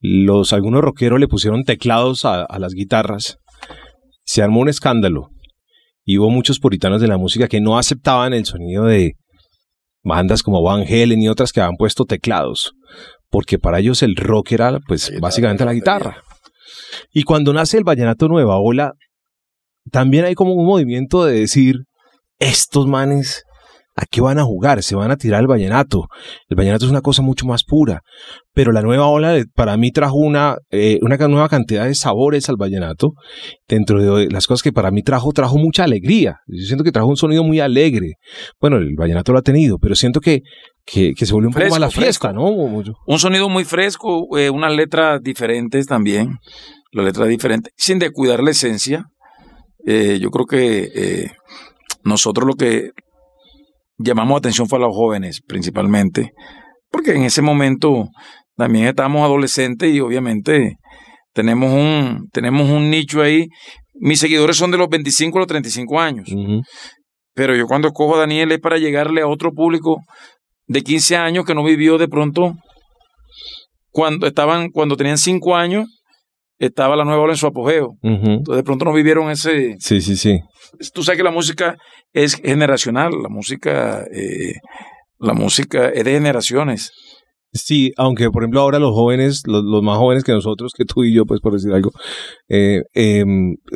los, 0.01 0.53
algunos 0.53 0.81
rockeros 0.81 1.21
le 1.21 1.29
pusieron 1.29 1.65
teclados 1.65 2.25
a, 2.25 2.45
a, 2.45 2.59
las 2.59 2.73
guitarras, 2.73 3.37
se 4.25 4.43
armó 4.43 4.61
un 4.61 4.69
escándalo. 4.69 5.29
Y 6.05 6.19
hubo 6.19 6.31
muchos 6.31 6.61
puritanos 6.61 7.01
de 7.01 7.09
la 7.09 7.19
música 7.19 7.49
que 7.49 7.61
no 7.61 7.77
aceptaban 7.77 8.33
el 8.33 8.47
sonido 8.47 8.85
de 8.85 9.15
bandas 10.03 10.43
como 10.43 10.63
Van 10.63 10.83
Halen 10.83 11.21
y 11.21 11.29
otras 11.29 11.53
que 11.53 11.61
habían 11.61 11.77
puesto 11.77 12.05
teclados, 12.05 12.73
porque 13.31 13.59
para 13.59 13.79
ellos 13.81 14.03
el 14.03 14.17
rock 14.17 14.53
era 14.53 14.79
pues 14.87 15.13
básicamente 15.21 15.65
la 15.65 15.75
guitarra. 15.75 16.23
Y 17.13 17.23
cuando 17.23 17.53
nace 17.53 17.79
el 17.79 17.85
Vallenato 17.85 18.29
Nueva 18.29 18.59
Ola, 18.59 18.93
también 19.91 20.25
hay 20.25 20.35
como 20.35 20.55
un 20.55 20.67
movimiento 20.67 21.25
de 21.25 21.41
decir, 21.41 21.85
estos 22.39 22.87
manes, 22.87 23.45
¿a 23.95 24.05
qué 24.05 24.21
van 24.21 24.39
a 24.39 24.45
jugar? 24.45 24.83
Se 24.83 24.95
van 24.95 25.11
a 25.11 25.17
tirar 25.17 25.41
el 25.41 25.47
vallenato. 25.47 26.07
El 26.49 26.57
vallenato 26.57 26.85
es 26.85 26.91
una 26.91 27.01
cosa 27.01 27.23
mucho 27.23 27.47
más 27.47 27.65
pura, 27.65 28.01
pero 28.53 28.73
la 28.73 28.83
nueva 28.83 29.07
ola 29.07 29.43
para 29.55 29.77
mí 29.77 29.91
trajo 29.91 30.17
una, 30.17 30.57
eh, 30.71 30.99
una 31.03 31.17
nueva 31.29 31.49
cantidad 31.49 31.87
de 31.87 31.95
sabores 31.95 32.49
al 32.49 32.57
vallenato. 32.57 33.13
Dentro 33.69 34.17
de 34.17 34.29
las 34.29 34.47
cosas 34.47 34.63
que 34.63 34.73
para 34.73 34.91
mí 34.91 35.03
trajo, 35.03 35.33
trajo 35.33 35.57
mucha 35.57 35.85
alegría. 35.85 36.37
Yo 36.47 36.67
siento 36.67 36.85
que 36.85 36.93
trajo 36.93 37.09
un 37.09 37.17
sonido 37.17 37.43
muy 37.45 37.61
alegre. 37.61 38.15
Bueno, 38.61 38.77
el 38.77 38.95
vallenato 38.97 39.33
lo 39.33 39.39
ha 39.39 39.43
tenido, 39.43 39.79
pero 39.79 39.95
siento 39.95 40.21
que, 40.21 40.43
que, 40.87 41.13
que 41.15 41.27
se 41.27 41.33
volvió 41.35 41.49
un 41.49 41.53
fresco, 41.53 41.75
poco 41.75 41.81
más 41.81 41.95
la 41.95 42.03
fiesta, 42.03 42.33
¿no? 42.33 42.45
Un 42.45 43.19
sonido 43.19 43.49
muy 43.49 43.65
fresco, 43.65 44.39
eh, 44.39 44.49
unas 44.49 44.73
letras 44.73 45.21
diferentes 45.23 45.87
también, 45.87 46.39
las 46.93 47.05
letras 47.05 47.29
diferentes, 47.29 47.73
sin 47.77 47.99
descuidar 47.99 48.43
la 48.43 48.53
esencia 48.53 49.05
eh, 49.87 50.19
yo 50.21 50.31
creo 50.31 50.47
que 50.47 50.91
eh, 50.95 51.31
nosotros 52.03 52.45
lo 52.47 52.55
que 52.55 52.91
llamamos 53.99 54.37
atención 54.37 54.69
fue 54.69 54.79
a 54.79 54.83
los 54.83 54.95
jóvenes 54.95 55.41
principalmente, 55.47 56.33
porque 56.91 57.13
en 57.13 57.23
ese 57.23 57.41
momento 57.41 58.09
también 58.57 58.87
estábamos 58.87 59.23
adolescentes 59.23 59.95
y 59.95 60.01
obviamente 60.01 60.75
tenemos 61.33 61.73
un, 61.73 62.29
tenemos 62.33 62.69
un 62.69 62.91
nicho 62.91 63.23
ahí. 63.23 63.47
Mis 63.95 64.19
seguidores 64.19 64.57
son 64.57 64.73
de 64.73 64.79
los 64.79 64.89
25 64.89 65.39
a 65.39 65.41
los 65.41 65.49
35 65.49 66.01
años. 66.01 66.29
Uh 66.33 66.37
-huh. 66.37 66.63
Pero 67.35 67.55
yo 67.55 67.67
cuando 67.67 67.93
cojo 67.93 68.17
a 68.17 68.21
Daniel 68.21 68.51
es 68.53 68.59
para 68.59 68.79
llegarle 68.79 69.21
a 69.23 69.29
otro 69.29 69.53
público 69.53 69.99
de 70.67 70.83
15 70.83 71.17
años 71.17 71.45
que 71.45 71.55
no 71.55 71.65
vivió 71.65 71.99
de 71.99 72.09
pronto 72.09 72.55
cuando 73.91 74.27
estaban, 74.27 74.71
cuando 74.71 74.97
tenían 74.97 75.19
5 75.19 75.57
años 75.57 75.87
estaba 76.59 76.97
la 76.97 77.05
nueva 77.05 77.23
ola 77.23 77.33
en 77.33 77.39
su 77.39 77.47
apogeo. 77.47 77.91
Uh 78.03 78.09
-huh. 78.09 78.37
Entonces 78.39 78.57
de 78.57 78.63
pronto 78.65 78.85
no 78.85 78.93
vivieron 78.93 79.31
ese... 79.31 79.77
Sí, 79.79 80.01
sí, 80.01 80.17
sí. 80.17 80.41
Tú 80.93 81.03
sabes 81.03 81.19
que 81.19 81.25
la 81.25 81.31
música 81.31 81.77
es 82.13 82.35
generacional, 82.35 83.13
la 83.23 83.29
música, 83.29 84.05
eh, 84.13 84.55
la 85.19 85.35
música 85.35 85.89
es 85.89 86.05
de 86.05 86.13
generaciones. 86.13 86.93
Sí, 87.53 87.93
aunque 87.97 88.31
por 88.31 88.43
ejemplo 88.43 88.61
ahora 88.61 88.79
los 88.79 88.93
jóvenes, 88.93 89.43
los, 89.47 89.63
los, 89.65 89.83
más 89.83 89.97
jóvenes 89.97 90.25
que 90.25 90.33
nosotros, 90.33 90.73
que 90.77 90.85
tú 90.85 91.05
y 91.05 91.15
yo, 91.15 91.25
pues 91.25 91.41
por 91.41 91.55
decir 91.55 91.73
algo, 91.73 91.91
eh, 92.49 92.83
eh, 92.95 93.25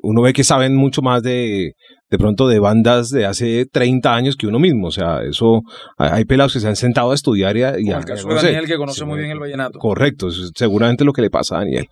uno 0.02 0.22
ve 0.22 0.32
que 0.32 0.44
saben 0.44 0.76
mucho 0.76 1.00
más 1.00 1.22
de, 1.22 1.72
de 2.10 2.18
pronto 2.18 2.48
de 2.48 2.58
bandas 2.58 3.10
de 3.10 3.24
hace 3.24 3.66
30 3.66 4.14
años 4.14 4.36
que 4.36 4.46
uno 4.46 4.58
mismo. 4.58 4.88
O 4.88 4.90
sea, 4.90 5.22
eso 5.22 5.62
hay 5.96 6.24
pelados 6.24 6.52
que 6.52 6.60
se 6.60 6.68
han 6.68 6.76
sentado 6.76 7.12
a 7.12 7.14
estudiar 7.14 7.56
y, 7.56 7.62
a, 7.62 7.78
y 7.78 7.90
el 7.90 8.04
caso 8.04 8.28
no 8.28 8.34
de 8.34 8.42
Daniel, 8.42 8.66
que 8.66 8.76
conoce 8.76 9.04
muy 9.04 9.18
bien 9.18 9.30
el 9.30 9.38
vallenato. 9.38 9.78
Correcto, 9.78 10.28
eso 10.28 10.44
es 10.44 10.50
seguramente 10.54 11.04
lo 11.04 11.12
que 11.12 11.22
le 11.22 11.30
pasa 11.30 11.56
a 11.56 11.58
Daniel. 11.60 11.86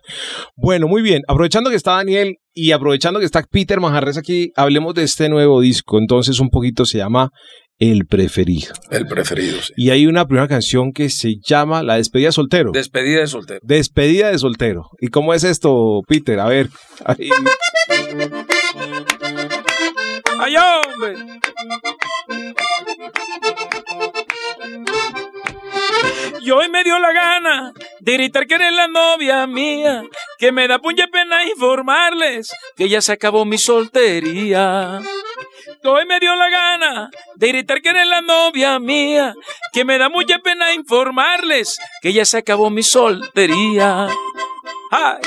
Bueno, 0.57 0.89
muy 0.89 1.03
bien. 1.03 1.23
Aprovechando 1.29 1.71
que 1.71 1.77
está 1.77 1.93
Daniel 1.93 2.37
y 2.53 2.73
aprovechando 2.73 3.21
que 3.21 3.27
está 3.27 3.43
Peter 3.49 3.81
Manjarres 3.81 4.19
aquí, 4.19 4.51
hablemos 4.57 4.95
de 4.95 5.05
este 5.05 5.29
nuevo 5.29 5.61
disco. 5.61 5.99
Entonces, 5.99 6.41
un 6.41 6.51
poquito 6.51 6.85
se 6.85 6.99
llama 6.99 7.31
el 7.79 8.07
preferido. 8.07 8.75
El 8.91 9.07
preferido, 9.07 9.61
sí. 9.63 9.73
Y 9.77 9.91
hay 9.91 10.07
una 10.07 10.27
primera 10.27 10.49
canción 10.49 10.93
que 10.93 11.11
se 11.11 11.37
llama 11.37 11.83
La 11.83 11.97
despedida 11.97 12.29
de 12.29 12.33
soltero. 12.33 12.73
Despedida 12.73 13.21
de 13.21 13.27
soltero. 13.29 13.61
Despedida 13.63 14.31
de 14.31 14.39
soltero. 14.39 14.91
¿Y 15.01 15.09
cómo 15.09 15.33
es 15.33 15.45
esto, 15.45 16.03
Peter? 16.07 16.41
A 16.41 16.47
ver. 16.47 16.69
Ahí. 17.05 17.31
¡Ay, 20.41 20.55
hombre! 20.57 21.17
Y 26.41 26.51
hoy 26.51 26.69
me 26.71 26.83
dio 26.83 26.99
la 26.99 27.13
gana 27.13 27.73
de 28.01 28.13
gritar 28.15 28.47
que 28.47 28.55
eres 28.55 28.73
la 28.73 28.89
novia 28.89 29.47
mía, 29.47 30.03
que 30.39 30.51
me 30.53 30.67
da 30.67 30.79
puñe 30.79 31.07
pena 31.09 31.45
informarles 31.45 32.51
que 32.77 32.89
ya 32.89 33.01
se 33.01 33.13
acabó 33.13 33.45
mi 33.45 33.59
soltería. 33.59 35.01
Hoy 35.85 36.07
me 36.07 36.21
dio 36.21 36.35
la 36.37 36.49
gana 36.49 37.11
de 37.37 37.49
gritar 37.49 37.81
que 37.81 37.91
eres 37.91 38.07
la 38.07 38.21
novia 38.21 38.79
mía, 38.79 39.35
que 39.73 39.85
me 39.85 39.99
da 39.99 40.09
mucha 40.09 40.39
pena 40.39 40.73
informarles 40.75 41.79
que 42.03 42.13
ya 42.13 42.25
se 42.25 42.39
acabó 42.39 42.71
mi 42.71 42.83
soltería. 42.83 44.09
¡Ay! 44.91 45.21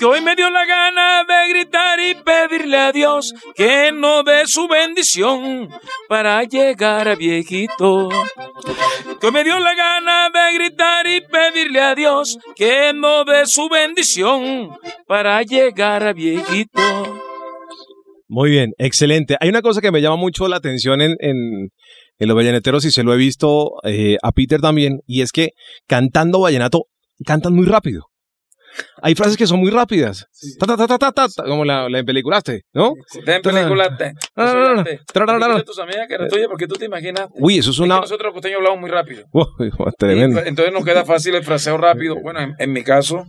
Que 0.00 0.06
hoy 0.06 0.22
me 0.22 0.34
dio 0.34 0.48
la 0.48 0.64
gana 0.64 1.24
de 1.28 1.52
gritar 1.52 2.00
y 2.00 2.14
pedirle 2.14 2.78
a 2.78 2.90
Dios 2.90 3.34
que 3.54 3.92
no 3.92 4.22
dé 4.22 4.46
su 4.46 4.66
bendición 4.66 5.68
para 6.08 6.42
llegar 6.44 7.06
a 7.06 7.14
viejito. 7.16 8.08
Que 9.20 9.26
hoy 9.26 9.32
me 9.32 9.44
dio 9.44 9.60
la 9.60 9.74
gana 9.74 10.30
de 10.30 10.54
gritar 10.54 11.06
y 11.06 11.20
pedirle 11.20 11.82
a 11.82 11.94
Dios 11.94 12.38
que 12.56 12.94
no 12.94 13.26
dé 13.26 13.42
su 13.44 13.68
bendición 13.68 14.70
para 15.06 15.42
llegar 15.42 16.02
a 16.02 16.14
viejito. 16.14 16.80
Muy 18.26 18.48
bien, 18.48 18.70
excelente. 18.78 19.36
Hay 19.38 19.50
una 19.50 19.60
cosa 19.60 19.82
que 19.82 19.92
me 19.92 20.00
llama 20.00 20.16
mucho 20.16 20.48
la 20.48 20.56
atención 20.56 21.02
en, 21.02 21.68
los 22.18 22.36
vallenateros 22.36 22.86
y 22.86 22.90
se 22.90 23.02
lo 23.02 23.12
he 23.12 23.18
visto 23.18 23.72
eh, 23.84 24.16
a 24.22 24.32
Peter 24.32 24.62
también, 24.62 25.00
y 25.06 25.20
es 25.20 25.30
que 25.30 25.50
cantando 25.86 26.40
vallenato 26.40 26.86
cantan 27.26 27.52
muy 27.52 27.66
rápido. 27.66 28.09
Hay 29.02 29.14
frases 29.14 29.36
que 29.36 29.46
son 29.46 29.60
muy 29.60 29.70
rápidas. 29.70 30.26
Sí. 30.32 30.56
Ta, 30.58 30.66
ta, 30.76 30.98
ta, 30.98 31.12
ta, 31.12 31.26
como 31.44 31.64
la, 31.64 31.88
la 31.88 31.98
en 31.98 32.06
peliculaste, 32.06 32.62
¿no? 32.72 32.92
Te 33.24 33.36
en 33.36 33.42
peliculaste. 33.42 34.14
tus 35.64 35.78
amigas 35.78 36.06
que 36.08 36.14
eran 36.14 36.28
tuyas 36.28 36.48
porque 36.48 36.66
tú 36.66 36.74
te 36.74 36.84
imaginas. 36.84 37.28
Uy, 37.34 37.58
eso 37.58 37.70
es 37.70 37.78
una. 37.78 37.96
Es 37.96 38.00
que 38.00 38.04
nosotros 38.04 38.32
costeños 38.32 38.58
hablamos 38.58 38.80
muy 38.80 38.90
rápido. 38.90 39.24
Wow, 39.32 39.92
tremendo. 39.98 40.42
Y, 40.44 40.48
entonces 40.48 40.72
nos 40.72 40.84
queda 40.84 41.04
fácil 41.04 41.34
el 41.34 41.44
fraseo 41.44 41.76
rápido. 41.76 42.16
Bueno, 42.22 42.40
en, 42.40 42.54
en 42.58 42.72
mi 42.72 42.82
caso, 42.82 43.24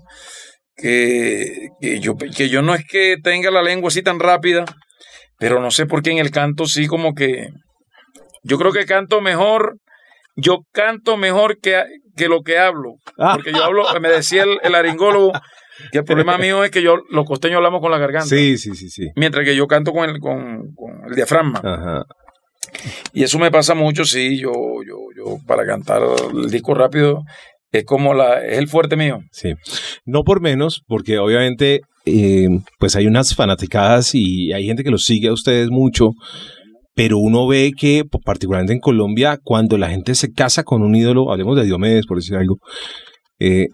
que, 0.76 1.70
que, 1.80 2.00
yo, 2.00 2.16
que 2.18 2.50
yo 2.50 2.62
no 2.62 2.76
es 2.76 2.86
que 2.86 3.18
tenga 3.24 3.52
la 3.52 3.62
lengua 3.62 3.90
así 3.90 4.02
tan 4.02 4.20
rápida, 4.20 4.66
pero 5.38 5.62
no 5.62 5.72
sé 5.72 5.86
por 5.86 6.02
qué 6.02 6.12
en 6.12 6.18
el 6.18 6.32
canto 6.32 6.66
sí 6.66 6.88
como 6.88 7.14
que. 7.14 7.48
Yo 8.44 8.58
creo 8.58 8.72
que 8.72 8.86
canto 8.86 9.22
mejor. 9.22 9.78
Yo 10.36 10.60
canto 10.72 11.18
mejor 11.18 11.60
que, 11.60 11.84
que 12.22 12.28
lo 12.28 12.44
que 12.44 12.60
hablo. 12.60 12.98
Porque 13.18 13.52
yo 13.52 13.64
hablo, 13.64 13.86
me 14.00 14.10
decía 14.10 14.44
el, 14.44 14.60
el 14.62 14.76
aringólogo 14.76 15.32
que 15.92 15.98
el 15.98 16.04
problema 16.04 16.38
mío 16.38 16.64
es 16.64 16.70
que 16.70 16.84
yo, 16.84 16.98
los 17.10 17.26
costeños 17.26 17.58
hablamos 17.58 17.82
con 17.82 17.90
la 17.90 17.98
garganta. 17.98 18.28
Sí, 18.28 18.60
sí, 18.60 18.76
sí, 18.76 18.90
sí. 18.90 19.08
Mientras 19.16 19.44
que 19.44 19.56
yo 19.56 19.66
canto 19.66 19.92
con 19.92 20.08
el, 20.08 20.20
con, 20.20 20.74
con 20.76 21.10
el 21.10 21.16
diafragma. 21.16 21.60
Ajá. 21.64 22.06
Y 23.12 23.24
eso 23.24 23.40
me 23.40 23.50
pasa 23.50 23.74
mucho, 23.74 24.06
sí, 24.06 24.38
yo, 24.38 24.52
yo, 24.88 24.98
yo, 25.18 25.40
para 25.48 25.66
cantar 25.66 26.04
el 26.32 26.52
disco 26.52 26.76
rápido, 26.76 27.24
es 27.72 27.86
como 27.86 28.14
la, 28.14 28.46
es 28.46 28.60
el 28.60 28.68
fuerte 28.68 28.96
mío. 28.96 29.22
Sí. 29.32 29.56
No 30.06 30.24
por 30.24 30.42
menos, 30.42 30.84
porque 30.88 31.18
obviamente, 31.18 31.82
eh, 32.06 32.50
pues 32.78 32.96
hay 32.96 33.08
unas 33.08 33.36
fanaticadas 33.36 34.14
y 34.14 34.54
hay 34.54 34.68
gente 34.68 34.84
que 34.84 34.92
los 34.92 35.06
sigue 35.06 35.30
a 35.30 35.34
ustedes 35.34 35.70
mucho 35.72 36.12
pero 36.94 37.18
uno 37.18 37.48
ve 37.48 37.72
que, 37.76 38.04
particularmente 38.26 38.74
en 38.74 38.80
Colombia, 38.80 39.38
cuando 39.42 39.78
la 39.78 39.90
gente 39.90 40.16
se 40.16 40.32
casa 40.32 40.64
con 40.64 40.82
un 40.82 40.96
ídolo, 40.96 41.32
hablemos 41.32 41.56
de 41.58 41.66
Diomedes, 41.66 42.06
por 42.06 42.18
decir 42.18 42.36
algo, 42.36 42.58
eh, 43.40 43.68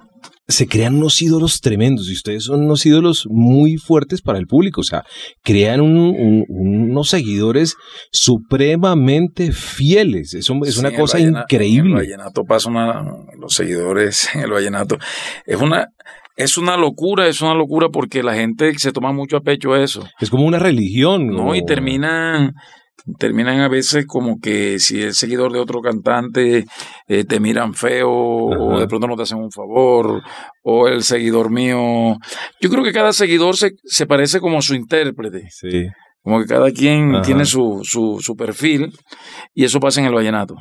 se 0.47 0.67
crean 0.67 0.95
unos 0.95 1.21
ídolos 1.21 1.59
tremendos 1.59 2.09
y 2.09 2.13
ustedes 2.13 2.45
son 2.45 2.63
unos 2.63 2.85
ídolos 2.85 3.27
muy 3.29 3.75
fuertes 3.75 4.21
para 4.21 4.39
el 4.39 4.47
público, 4.47 4.81
o 4.81 4.83
sea, 4.83 5.03
crean 5.43 5.81
un, 5.81 5.97
un, 5.97 6.45
unos 6.47 7.09
seguidores 7.09 7.75
supremamente 8.11 9.51
fieles, 9.51 10.33
es 10.33 10.45
sí, 10.45 10.79
una 10.79 10.95
cosa 10.95 11.17
vallenato, 11.17 11.45
increíble. 11.53 11.89
En 11.89 11.97
el 11.97 12.03
vallenato 12.03 12.43
pasa 12.43 12.69
una, 12.69 13.03
los 13.37 13.53
seguidores 13.53 14.29
en 14.35 14.41
el 14.45 14.51
vallenato, 14.51 14.97
es 15.45 15.59
una, 15.59 15.87
es 16.37 16.57
una 16.57 16.77
locura, 16.77 17.27
es 17.27 17.41
una 17.41 17.53
locura 17.53 17.89
porque 17.89 18.23
la 18.23 18.35
gente 18.35 18.71
se 18.77 18.93
toma 18.93 19.11
mucho 19.11 19.37
a 19.37 19.41
pecho 19.41 19.75
eso. 19.75 20.07
Es 20.19 20.29
como 20.29 20.45
una 20.45 20.59
religión. 20.59 21.27
No, 21.27 21.45
¿no? 21.45 21.55
y 21.55 21.65
terminan 21.65 22.53
terminan 23.17 23.59
a 23.61 23.69
veces 23.69 24.05
como 24.05 24.39
que 24.39 24.79
si 24.79 25.03
es 25.03 25.17
seguidor 25.17 25.53
de 25.53 25.59
otro 25.59 25.81
cantante 25.81 26.65
eh, 27.07 27.23
te 27.23 27.39
miran 27.39 27.73
feo 27.73 28.09
o 28.11 28.79
de 28.79 28.87
pronto 28.87 29.07
no 29.07 29.15
te 29.15 29.23
hacen 29.23 29.37
un 29.37 29.51
favor 29.51 30.21
o 30.63 30.87
el 30.87 31.03
seguidor 31.03 31.49
mío. 31.51 32.17
Yo 32.59 32.69
creo 32.69 32.83
que 32.83 32.93
cada 32.93 33.13
seguidor 33.13 33.55
se, 33.55 33.71
se 33.83 34.05
parece 34.05 34.39
como 34.39 34.61
su 34.61 34.75
intérprete. 34.75 35.47
Sí. 35.49 35.87
Como 36.27 36.41
que 36.41 36.45
cada 36.45 36.71
quien 36.71 37.21
tiene 37.21 37.45
su, 37.45 37.79
su, 37.83 38.17
su, 38.19 38.35
perfil 38.35 38.91
y 39.53 39.63
eso 39.63 39.79
pasa 39.79 40.01
en 40.01 40.07
el 40.07 40.13
vallenato. 40.13 40.55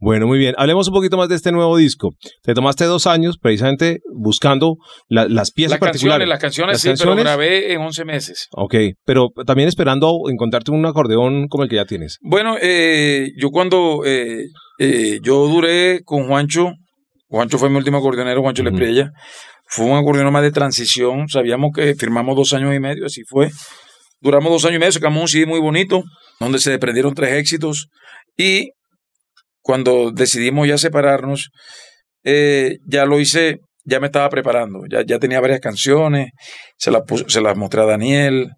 Bueno, 0.00 0.26
muy 0.26 0.36
bien. 0.36 0.52
Hablemos 0.58 0.88
un 0.88 0.94
poquito 0.94 1.16
más 1.16 1.28
de 1.28 1.36
este 1.36 1.52
nuevo 1.52 1.76
disco. 1.76 2.10
Te 2.42 2.54
tomaste 2.54 2.86
dos 2.86 3.06
años 3.06 3.38
precisamente 3.40 4.00
buscando 4.12 4.78
las 5.08 5.52
piezas 5.52 5.78
particulares. 5.78 6.26
las 6.26 6.40
canciones, 6.40 6.80
sí, 6.80 6.90
pero 6.98 7.14
grabé 7.14 7.72
en 7.72 7.82
11 7.82 8.04
meses. 8.04 8.48
Ok, 8.50 8.74
pero 9.04 9.28
también 9.46 9.68
esperando 9.68 10.22
encontrarte 10.28 10.72
un 10.72 10.84
acordeón 10.86 11.46
como 11.46 11.62
el 11.62 11.70
que 11.70 11.76
ya 11.76 11.84
tienes. 11.84 12.18
Bueno, 12.22 12.56
eh, 12.60 13.28
yo 13.38 13.50
cuando 13.50 14.04
eh, 14.04 14.46
eh, 14.80 15.20
yo 15.22 15.46
duré 15.46 16.02
con 16.02 16.26
Juancho, 16.26 16.72
Juancho 17.28 17.58
fue 17.58 17.70
mi 17.70 17.76
último 17.76 17.98
acordeonero, 17.98 18.42
Juancho 18.42 18.64
uh 18.64 19.10
fue 19.68 19.86
un 19.86 19.96
acordeón 19.96 20.32
más 20.32 20.42
de 20.42 20.50
transición, 20.50 21.28
sabíamos 21.28 21.70
que 21.72 21.94
firmamos 21.94 22.34
dos 22.34 22.52
años 22.54 22.74
y 22.74 22.80
medio, 22.80 23.06
así 23.06 23.22
fue. 23.22 23.50
Duramos 24.22 24.52
dos 24.52 24.64
años 24.64 24.76
y 24.76 24.78
medio, 24.78 24.92
sacamos 24.92 25.20
un 25.20 25.28
CD 25.28 25.46
muy 25.46 25.58
bonito, 25.58 26.04
donde 26.38 26.60
se 26.60 26.70
desprendieron 26.70 27.12
tres 27.12 27.32
éxitos. 27.32 27.88
Y 28.36 28.70
cuando 29.60 30.12
decidimos 30.12 30.68
ya 30.68 30.78
separarnos, 30.78 31.50
eh, 32.22 32.76
ya 32.86 33.04
lo 33.04 33.18
hice, 33.18 33.58
ya 33.84 33.98
me 33.98 34.06
estaba 34.06 34.28
preparando, 34.28 34.80
ya, 34.88 35.02
ya 35.04 35.18
tenía 35.18 35.40
varias 35.40 35.58
canciones, 35.58 36.30
se 36.78 36.92
las, 36.92 37.02
se 37.26 37.40
las 37.40 37.56
mostré 37.56 37.82
a 37.82 37.86
Daniel. 37.86 38.50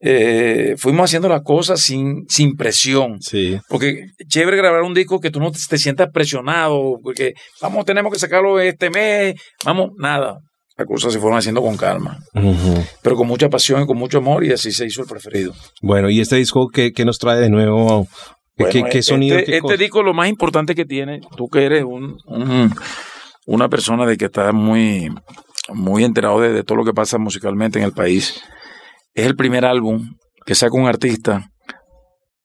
Eh, 0.00 0.74
fuimos 0.78 1.04
haciendo 1.04 1.28
las 1.28 1.42
cosas 1.42 1.80
sin, 1.80 2.24
sin 2.28 2.56
presión. 2.56 3.20
Sí. 3.20 3.56
Porque 3.68 4.06
chévere 4.26 4.56
grabar 4.56 4.82
un 4.82 4.94
disco 4.94 5.20
que 5.20 5.30
tú 5.30 5.38
no 5.38 5.52
te 5.52 5.78
sientas 5.78 6.08
presionado, 6.12 6.98
porque 7.04 7.34
vamos, 7.62 7.84
tenemos 7.84 8.12
que 8.12 8.18
sacarlo 8.18 8.58
este 8.58 8.90
mes, 8.90 9.36
vamos, 9.64 9.90
nada 9.96 10.38
las 10.76 10.86
cosas 10.88 11.12
se 11.12 11.20
fueron 11.20 11.38
haciendo 11.38 11.62
con 11.62 11.76
calma, 11.76 12.18
pero 13.02 13.16
con 13.16 13.28
mucha 13.28 13.48
pasión 13.48 13.82
y 13.82 13.86
con 13.86 13.96
mucho 13.96 14.18
amor 14.18 14.44
y 14.44 14.52
así 14.52 14.72
se 14.72 14.86
hizo 14.86 15.02
el 15.02 15.08
preferido. 15.08 15.54
Bueno, 15.80 16.10
¿y 16.10 16.20
este 16.20 16.36
disco 16.36 16.68
qué, 16.68 16.92
nos 17.04 17.18
trae 17.18 17.38
de 17.38 17.50
nuevo? 17.50 18.08
¿Qué, 18.56 18.80
este, 18.80 19.02
sonido? 19.02 19.38
Este, 19.38 19.76
disco 19.76 20.02
lo 20.02 20.14
más 20.14 20.28
importante 20.28 20.74
que 20.74 20.84
tiene, 20.84 21.20
tú 21.36 21.48
que 21.48 21.64
eres 21.64 21.84
un, 21.84 22.16
una 23.46 23.68
persona 23.68 24.04
de 24.06 24.16
que 24.16 24.26
está 24.26 24.52
muy, 24.52 25.10
muy 25.72 26.04
enterado 26.04 26.40
de, 26.40 26.62
todo 26.64 26.78
lo 26.78 26.84
que 26.84 26.92
pasa 26.92 27.18
musicalmente 27.18 27.78
en 27.78 27.84
el 27.84 27.92
país, 27.92 28.42
es 29.14 29.26
el 29.26 29.36
primer 29.36 29.64
álbum 29.64 30.16
que 30.44 30.54
saca 30.54 30.76
un 30.76 30.86
artista 30.86 31.50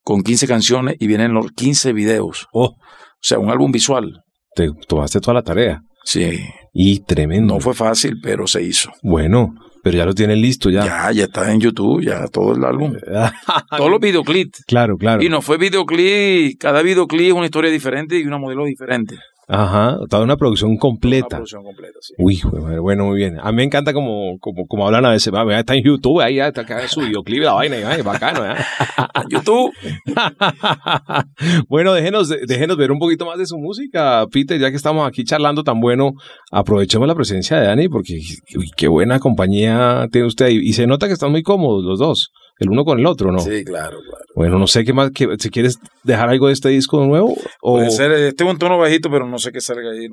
con 0.03 0.21
15 0.21 0.47
canciones 0.47 0.95
y 0.99 1.07
vienen 1.07 1.33
los 1.33 1.51
15 1.51 1.93
videos. 1.93 2.47
Oh. 2.51 2.75
O 2.75 3.21
sea, 3.21 3.37
un 3.37 3.49
álbum 3.49 3.71
visual. 3.71 4.23
Te 4.55 4.69
tomaste 4.87 5.19
toda 5.19 5.33
la 5.33 5.43
tarea. 5.43 5.81
Sí. 6.09 6.39
Y 6.73 7.01
tremendo. 7.01 7.53
No 7.53 7.59
fue 7.59 7.75
fácil, 7.75 8.19
pero 8.19 8.47
se 8.47 8.63
hizo. 8.63 8.91
Bueno, 9.03 9.53
pero 9.83 9.95
ya 9.95 10.05
lo 10.05 10.15
tienen 10.15 10.41
listo 10.41 10.71
ya. 10.71 10.83
Ya, 10.83 11.11
ya 11.11 11.23
está 11.25 11.51
en 11.51 11.59
YouTube, 11.59 12.03
ya 12.03 12.27
todo 12.27 12.55
el 12.55 12.63
álbum. 12.63 12.95
Todos 13.77 13.91
los 13.91 13.99
videoclips. 13.99 14.63
Claro, 14.65 14.97
claro. 14.97 15.21
Y 15.21 15.29
no 15.29 15.43
fue 15.43 15.57
videoclip, 15.57 16.59
cada 16.59 16.81
videoclip 16.81 17.27
es 17.27 17.33
una 17.33 17.45
historia 17.45 17.69
diferente 17.69 18.17
y 18.17 18.23
una 18.25 18.39
modelo 18.39 18.65
diferente. 18.65 19.19
Ajá, 19.51 19.97
toda 20.07 20.23
una 20.23 20.37
producción 20.37 20.77
completa. 20.77 21.25
Una 21.25 21.37
producción 21.37 21.63
completa, 21.63 21.97
sí. 22.01 22.13
Uy, 22.19 22.39
bueno, 22.43 23.05
muy 23.05 23.17
bien. 23.17 23.39
A 23.41 23.51
mí 23.51 23.57
me 23.57 23.63
encanta 23.63 23.93
como, 23.93 24.37
como, 24.39 24.67
como 24.67 24.85
hablan 24.85 25.05
a 25.05 25.09
veces. 25.09 25.33
Está 25.33 25.75
en 25.75 25.83
YouTube, 25.83 26.21
ahí 26.21 26.39
está 26.39 26.61
acá 26.61 26.87
su 26.87 27.01
videoclip, 27.01 27.41
la 27.41 27.53
vaina, 27.53 27.97
y 27.97 28.01
bacano, 28.03 28.45
¿eh? 28.45 28.53
YouTube. 29.29 29.73
bueno, 31.67 31.93
déjenos, 31.93 32.29
déjenos 32.29 32.77
ver 32.77 32.91
un 32.91 32.99
poquito 32.99 33.25
más 33.25 33.39
de 33.39 33.47
su 33.47 33.57
música, 33.57 34.23
Peter, 34.31 34.59
ya 34.59 34.69
que 34.69 34.75
estamos 34.77 35.07
aquí 35.07 35.23
charlando 35.23 35.63
tan 35.63 35.79
bueno. 35.79 36.11
Aprovechemos 36.51 37.07
la 37.07 37.15
presencia 37.15 37.59
de 37.59 37.65
Dani, 37.65 37.89
porque 37.89 38.19
uy, 38.55 38.69
qué 38.77 38.87
buena 38.87 39.19
compañía 39.19 40.07
tiene 40.11 40.27
usted 40.27 40.45
ahí. 40.45 40.59
Y 40.61 40.73
se 40.73 40.85
nota 40.85 41.07
que 41.07 41.13
están 41.13 41.31
muy 41.31 41.41
cómodos 41.41 41.83
los 41.83 41.97
dos 41.97 42.29
el 42.59 42.69
uno 42.69 42.83
con 42.83 42.99
el 42.99 43.05
otro, 43.05 43.31
¿no? 43.31 43.39
Sí, 43.39 43.63
claro, 43.63 43.99
claro. 44.01 44.25
Bueno, 44.35 44.59
no 44.59 44.67
sé 44.67 44.83
qué 44.83 44.93
más, 44.93 45.11
si 45.39 45.49
quieres 45.49 45.79
dejar 46.03 46.29
algo 46.29 46.47
de 46.47 46.53
este 46.53 46.69
disco 46.69 47.03
nuevo. 47.05 47.35
O... 47.61 47.73
Puede 47.73 47.91
ser, 47.91 48.11
este 48.11 48.43
es 48.43 48.49
un 48.49 48.57
tono 48.57 48.77
bajito, 48.77 49.09
pero 49.09 49.25
no 49.25 49.37
sé 49.37 49.51
qué 49.51 49.61
salga 49.61 49.91
ahí. 49.91 50.07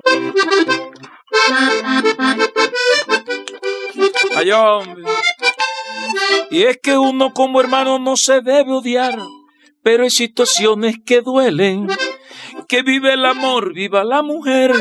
Ay, 4.37 4.51
hombre. 4.53 5.03
Y 6.51 6.63
es 6.63 6.79
que 6.83 6.97
uno 6.97 7.33
como 7.33 7.61
hermano 7.61 7.99
no 7.99 8.17
se 8.17 8.41
debe 8.41 8.73
odiar, 8.73 9.19
pero 9.83 10.05
hay 10.05 10.11
situaciones 10.11 10.97
que 11.05 11.23
duelen. 11.23 11.89
Que 12.69 12.83
vive 12.83 13.15
el 13.15 13.25
amor, 13.25 13.75
viva 13.75 14.05
la 14.05 14.23
mujer, 14.23 14.73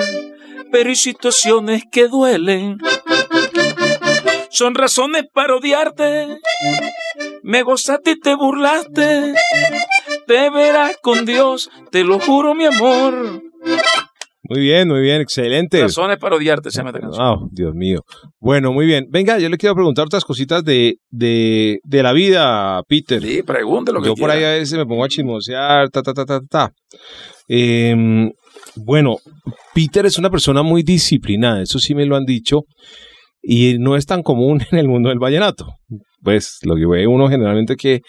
pero 0.72 0.90
hay 0.90 0.96
situaciones 0.96 1.84
que 1.92 2.08
duelen 2.08 2.78
son 4.56 4.74
razones 4.74 5.26
para 5.34 5.56
odiarte. 5.56 6.40
Me 7.46 7.62
gozaste 7.62 8.12
y 8.12 8.20
te 8.20 8.36
burlaste. 8.36 9.36
Te 10.26 10.50
verás 10.50 10.98
con 11.00 11.28
Dios, 11.28 11.70
te 11.92 12.04
lo 12.04 12.20
juro, 12.20 12.56
mi 12.56 12.66
amor. 12.66 13.44
Muy 14.50 14.60
bien, 14.62 14.88
muy 14.88 15.02
bien, 15.02 15.22
excelente. 15.22 15.80
Razones 15.80 16.18
para 16.18 16.38
odiarte, 16.38 16.72
se 16.72 16.78
llama 16.78 16.90
esta 16.90 17.02
canción. 17.02 17.24
Oh, 17.24 17.48
Dios 17.52 17.76
mío. 17.76 18.00
Bueno, 18.40 18.74
muy 18.74 18.88
bien. 18.88 19.06
Venga, 19.12 19.38
yo 19.38 19.48
le 19.48 19.58
quiero 19.58 19.76
preguntar 19.76 20.06
otras 20.06 20.26
cositas 20.26 20.64
de, 20.64 20.96
de, 21.12 21.78
de 21.84 22.04
la 22.04 22.14
vida, 22.14 22.82
Peter. 22.88 23.22
Sí, 23.22 23.44
pregúntelo. 23.44 24.04
Yo 24.04 24.16
por 24.16 24.32
ahí 24.32 24.44
a 24.44 24.54
veces 24.54 24.80
me 24.80 24.86
pongo 24.88 25.04
a 25.04 25.08
chismosear, 25.08 25.90
ta, 25.92 26.02
ta, 26.02 26.14
ta, 26.16 26.26
ta, 26.26 26.40
ta. 26.50 26.72
Em, 27.48 28.32
bueno, 28.76 29.18
Peter 29.76 30.04
es 30.08 30.18
una 30.18 30.32
persona 30.32 30.64
muy 30.64 30.82
disciplinada, 30.82 31.62
eso 31.62 31.78
sí 31.78 31.94
me 31.94 32.08
lo 32.08 32.16
han 32.16 32.26
dicho 32.26 32.62
y 33.40 33.78
no 33.78 33.96
es 33.96 34.08
tan 34.08 34.24
común 34.24 34.62
en 34.72 34.80
el 34.80 34.88
mundo 34.88 35.10
del 35.10 35.20
vallenato. 35.20 35.68
Pues 36.26 36.58
lo 36.64 36.76
que 36.76 36.86
ve 36.86 37.08
uno 37.08 37.30
generalmente 37.30 37.76
que 37.76 38.02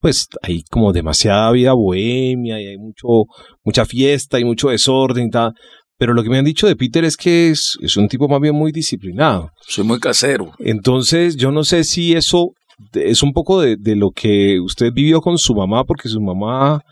pues 0.00 0.26
hay 0.42 0.62
como 0.70 0.92
demasiada 0.92 1.50
vida 1.50 1.72
bohemia 1.72 2.60
y 2.60 2.66
hay 2.66 2.76
mucho, 2.76 3.24
mucha 3.64 3.86
fiesta 3.86 4.38
y 4.38 4.44
mucho 4.44 4.68
desorden 4.68 5.28
y 5.28 5.30
tal. 5.30 5.54
Pero 5.96 6.12
lo 6.12 6.22
que 6.22 6.28
me 6.28 6.36
han 6.36 6.44
dicho 6.44 6.66
de 6.66 6.76
Peter 6.76 7.04
es 7.04 7.16
que 7.16 7.48
es, 7.48 7.78
es 7.80 7.96
un 7.96 8.06
tipo 8.08 8.28
más 8.28 8.40
bien 8.40 8.54
muy 8.54 8.70
disciplinado. 8.70 9.48
Soy 9.66 9.84
muy 9.84 9.98
casero. 9.98 10.52
Entonces, 10.58 11.36
yo 11.36 11.50
no 11.50 11.64
sé 11.64 11.84
si 11.84 12.12
eso 12.12 12.48
es 12.92 13.22
un 13.22 13.32
poco 13.32 13.62
de, 13.62 13.76
de 13.78 13.96
lo 13.96 14.10
que 14.10 14.60
usted 14.60 14.92
vivió 14.92 15.22
con 15.22 15.38
su 15.38 15.54
mamá, 15.54 15.84
porque 15.84 16.10
su 16.10 16.20
mamá 16.20 16.82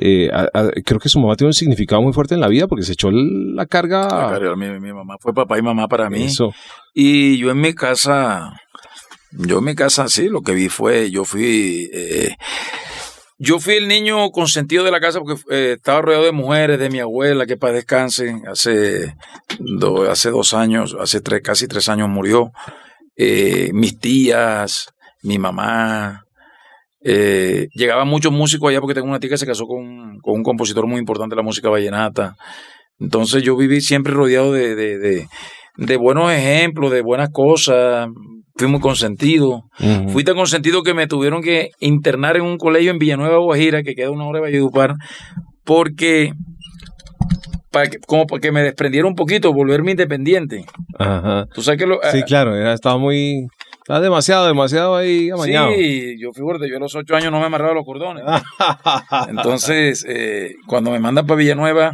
eh, 0.00 0.30
creo 0.84 1.00
que 1.00 1.08
su 1.08 1.18
mamá 1.18 1.34
tiene 1.34 1.48
un 1.48 1.54
significado 1.54 2.00
muy 2.00 2.12
fuerte 2.12 2.34
en 2.34 2.40
la 2.40 2.46
vida 2.46 2.68
porque 2.68 2.84
se 2.84 2.92
echó 2.92 3.10
la 3.10 3.66
carga. 3.66 4.38
mi, 4.56 4.92
mamá 4.92 5.16
fue 5.20 5.34
papá 5.34 5.58
y 5.58 5.62
mamá 5.62 5.88
para 5.88 6.08
mí. 6.08 6.28
Y 6.94 7.36
yo 7.38 7.50
en 7.50 7.60
mi 7.60 7.74
casa, 7.74 8.52
yo 9.32 9.58
en 9.58 9.64
mi 9.64 9.74
casa 9.74 10.08
sí, 10.08 10.28
lo 10.28 10.42
que 10.42 10.52
vi 10.52 10.68
fue, 10.68 11.10
yo 11.10 11.24
fui, 11.24 11.90
eh, 11.92 12.36
yo 13.38 13.60
fui 13.60 13.74
el 13.74 13.88
niño 13.88 14.30
consentido 14.30 14.84
de 14.84 14.90
la 14.90 15.00
casa 15.00 15.20
porque 15.20 15.40
eh, 15.50 15.74
estaba 15.76 16.02
rodeado 16.02 16.24
de 16.24 16.32
mujeres, 16.32 16.78
de 16.78 16.90
mi 16.90 17.00
abuela, 17.00 17.46
que 17.46 17.56
para 17.56 17.74
descanse, 17.74 18.40
hace, 18.46 19.14
hace 20.10 20.30
dos 20.30 20.54
años, 20.54 20.96
hace 20.98 21.20
tres, 21.20 21.42
casi 21.42 21.68
tres 21.68 21.88
años 21.88 22.08
murió. 22.08 22.52
mis 23.16 23.98
tías, 23.98 24.88
mi 25.22 25.38
mamá, 25.38 26.24
eh, 27.00 27.68
llegaban 27.74 28.08
muchos 28.08 28.32
músicos 28.32 28.70
allá 28.70 28.80
porque 28.80 28.94
tengo 28.94 29.08
una 29.08 29.20
tía 29.20 29.30
que 29.30 29.38
se 29.38 29.46
casó 29.46 29.66
con, 29.66 30.20
un 30.22 30.42
compositor 30.42 30.86
muy 30.86 30.98
importante 30.98 31.34
de 31.34 31.36
la 31.36 31.44
música 31.44 31.68
vallenata. 31.68 32.36
Entonces 32.98 33.42
yo 33.42 33.56
viví 33.56 33.80
siempre 33.80 34.12
rodeado 34.12 34.52
de, 34.52 34.74
de, 35.76 35.96
buenos 35.96 36.32
ejemplos, 36.32 36.90
de 36.90 37.02
buenas 37.02 37.30
cosas. 37.30 38.08
Fui 38.58 38.68
muy 38.68 38.80
consentido. 38.80 39.64
Fui 40.08 40.24
tan 40.24 40.34
consentido 40.34 40.82
que 40.82 40.92
me 40.92 41.06
tuvieron 41.06 41.42
que 41.42 41.70
internar 41.80 42.36
en 42.36 42.42
un 42.42 42.58
colegio 42.58 42.90
en 42.90 42.98
Villanueva, 42.98 43.38
Guajira, 43.38 43.82
que 43.82 43.94
queda 43.94 44.10
una 44.10 44.26
hora 44.26 44.38
de 44.38 44.42
Valledupar, 44.42 44.96
porque 45.64 46.32
para 47.70 47.88
como 48.06 48.26
para 48.26 48.40
que 48.40 48.50
me 48.50 48.62
desprendiera 48.62 49.06
un 49.06 49.14
poquito, 49.14 49.52
volverme 49.52 49.92
independiente. 49.92 50.64
Ajá. 50.98 51.46
¿Tú 51.54 51.62
sabes 51.62 51.78
que 51.78 51.86
lo, 51.86 52.00
sí, 52.10 52.22
claro, 52.24 52.56
estaba 52.72 52.98
muy 52.98 53.46
Está 53.88 54.00
demasiado, 54.00 54.46
demasiado 54.46 54.96
ahí 54.96 55.30
amañado. 55.30 55.70
Sí, 55.74 56.16
yo 56.20 56.30
fíjate, 56.34 56.68
yo 56.68 56.76
a 56.76 56.78
los 56.78 56.94
ocho 56.94 57.16
años 57.16 57.32
no 57.32 57.40
me 57.40 57.46
amarraba 57.46 57.72
los 57.72 57.86
cordones. 57.86 58.22
Entonces, 59.30 60.04
eh, 60.06 60.56
cuando 60.66 60.90
me 60.90 60.98
mandan 60.98 61.26
para 61.26 61.38
Villanueva, 61.38 61.92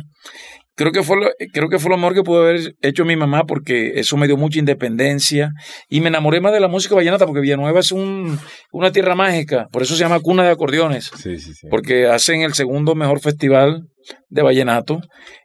creo 0.74 0.92
que 0.92 1.02
fue 1.02 1.16
lo, 1.16 1.26
creo 1.52 1.68
que 1.68 1.78
fue 1.78 1.90
lo 1.90 1.96
mejor 1.96 2.14
que 2.14 2.22
pudo 2.22 2.42
haber 2.42 2.74
hecho 2.82 3.04
mi 3.04 3.16
mamá 3.16 3.44
porque 3.44 3.92
eso 3.98 4.16
me 4.16 4.26
dio 4.26 4.36
mucha 4.36 4.58
independencia 4.58 5.52
y 5.88 6.00
me 6.00 6.08
enamoré 6.08 6.40
más 6.40 6.52
de 6.52 6.60
la 6.60 6.68
música 6.68 6.94
vallenata 6.94 7.26
porque 7.26 7.40
Villanueva 7.40 7.80
es 7.80 7.92
un, 7.92 8.38
una 8.72 8.92
tierra 8.92 9.14
mágica, 9.14 9.68
por 9.72 9.82
eso 9.82 9.94
se 9.94 10.00
llama 10.00 10.20
cuna 10.20 10.44
de 10.44 10.50
acordeones, 10.50 11.10
sí, 11.16 11.38
sí, 11.38 11.54
sí. 11.54 11.68
porque 11.70 12.06
hacen 12.06 12.42
el 12.42 12.54
segundo 12.54 12.94
mejor 12.94 13.20
festival 13.20 13.88
de 14.28 14.42
vallenato 14.42 15.00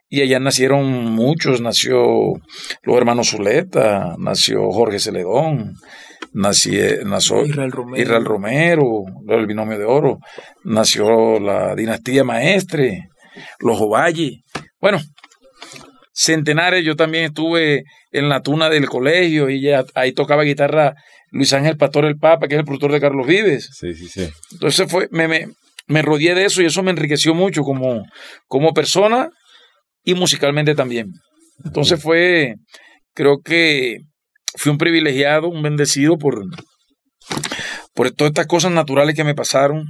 y 0.08 0.22
allá 0.22 0.40
nacieron 0.40 1.12
muchos, 1.12 1.60
nació 1.60 2.00
los 2.82 2.96
hermanos 2.96 3.30
Zuleta, 3.30 4.16
nació 4.18 4.70
Jorge 4.72 4.98
Celedón, 4.98 5.74
nació, 6.32 7.04
nació 7.04 7.46
Israel 7.46 7.70
Romero. 7.70 8.02
Israel 8.02 8.24
Romero, 8.24 9.04
el 9.28 9.46
binomio 9.46 9.78
de 9.78 9.84
oro, 9.84 10.18
nació 10.64 11.38
la 11.38 11.76
dinastía 11.76 12.24
maestre, 12.24 13.08
los 13.60 13.80
Ovalle. 13.80 14.42
Bueno, 14.80 14.98
centenares, 16.20 16.84
yo 16.84 16.96
también 16.96 17.24
estuve 17.24 17.84
en 18.10 18.28
la 18.28 18.42
tuna 18.42 18.68
del 18.68 18.86
colegio 18.88 19.48
y 19.48 19.62
ya 19.62 19.84
ahí 19.94 20.12
tocaba 20.12 20.42
guitarra 20.42 20.94
Luis 21.30 21.52
Ángel 21.54 21.78
Pastor 21.78 22.04
el 22.04 22.18
Papa, 22.18 22.46
que 22.46 22.56
es 22.56 22.58
el 22.58 22.66
productor 22.66 22.92
de 22.92 23.00
Carlos 23.00 23.26
Vives. 23.26 23.70
Sí, 23.72 23.94
sí, 23.94 24.06
sí. 24.08 24.28
Entonces 24.52 24.90
fue, 24.90 25.08
me, 25.10 25.28
me, 25.28 25.48
me 25.86 26.02
rodeé 26.02 26.34
de 26.34 26.44
eso 26.44 26.60
y 26.60 26.66
eso 26.66 26.82
me 26.82 26.90
enriqueció 26.90 27.34
mucho 27.34 27.62
como, 27.62 28.04
como 28.46 28.74
persona 28.74 29.30
y 30.04 30.14
musicalmente 30.14 30.74
también. 30.74 31.12
Entonces 31.64 32.02
fue, 32.02 32.56
creo 33.14 33.40
que 33.42 34.00
fui 34.56 34.72
un 34.72 34.78
privilegiado, 34.78 35.48
un 35.48 35.62
bendecido 35.62 36.18
por, 36.18 36.44
por 37.94 38.10
todas 38.10 38.32
estas 38.32 38.46
cosas 38.46 38.72
naturales 38.72 39.14
que 39.14 39.24
me 39.24 39.34
pasaron. 39.34 39.84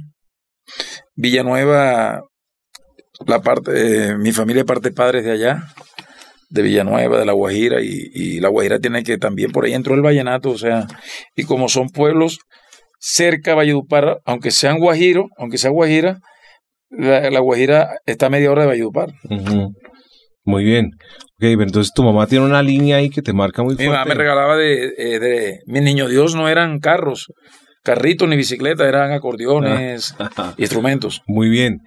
Villanueva, 1.15 2.21
la 3.25 3.41
parte, 3.41 4.11
eh, 4.11 4.17
mi 4.17 4.31
familia 4.31 4.63
parte 4.63 4.91
padres 4.91 5.25
de 5.25 5.31
allá, 5.31 5.63
de 6.51 6.61
Villanueva, 6.61 7.17
de 7.17 7.25
La 7.25 7.33
Guajira, 7.33 7.81
y, 7.81 8.09
y, 8.13 8.39
La 8.39 8.49
Guajira 8.49 8.79
tiene 8.79 9.03
que 9.03 9.17
también 9.17 9.51
por 9.51 9.65
ahí 9.65 9.73
entró 9.73 9.95
el 9.95 10.01
vallenato, 10.01 10.49
o 10.51 10.57
sea, 10.57 10.85
y 11.35 11.43
como 11.45 11.69
son 11.69 11.89
pueblos 11.89 12.39
cerca 12.99 13.51
de 13.51 13.57
Valledupar, 13.57 14.19
aunque 14.25 14.51
sean 14.51 14.77
Guajiro, 14.79 15.25
aunque 15.37 15.57
sea 15.57 15.71
Guajira, 15.71 16.19
la, 16.89 17.29
la 17.31 17.39
Guajira 17.39 17.89
está 18.05 18.27
a 18.27 18.29
media 18.29 18.51
hora 18.51 18.61
de 18.63 18.67
Valledupar. 18.67 19.09
Uh 19.29 19.35
-huh. 19.37 19.69
Muy 20.43 20.63
bien. 20.63 20.85
Ok, 20.87 21.39
pero 21.39 21.63
entonces 21.63 21.93
tu 21.95 22.03
mamá 22.03 22.27
tiene 22.27 22.45
una 22.45 22.61
línea 22.61 22.97
ahí 22.97 23.09
que 23.09 23.21
te 23.21 23.33
marca 23.33 23.63
muy 23.63 23.75
Mi 23.75 23.85
fuerte. 23.85 23.91
mamá 23.93 24.05
me 24.05 24.13
regalaba 24.15 24.57
de, 24.57 24.91
de, 24.97 25.19
de 25.19 25.59
mi 25.67 25.79
niño 25.81 26.07
Dios 26.07 26.35
no 26.35 26.49
eran 26.49 26.79
carros, 26.79 27.27
carritos 27.83 28.27
ni 28.27 28.35
bicicletas, 28.35 28.87
eran 28.87 29.11
acordeones, 29.11 30.15
instrumentos. 30.57 31.21
Muy 31.27 31.49
bien. 31.49 31.77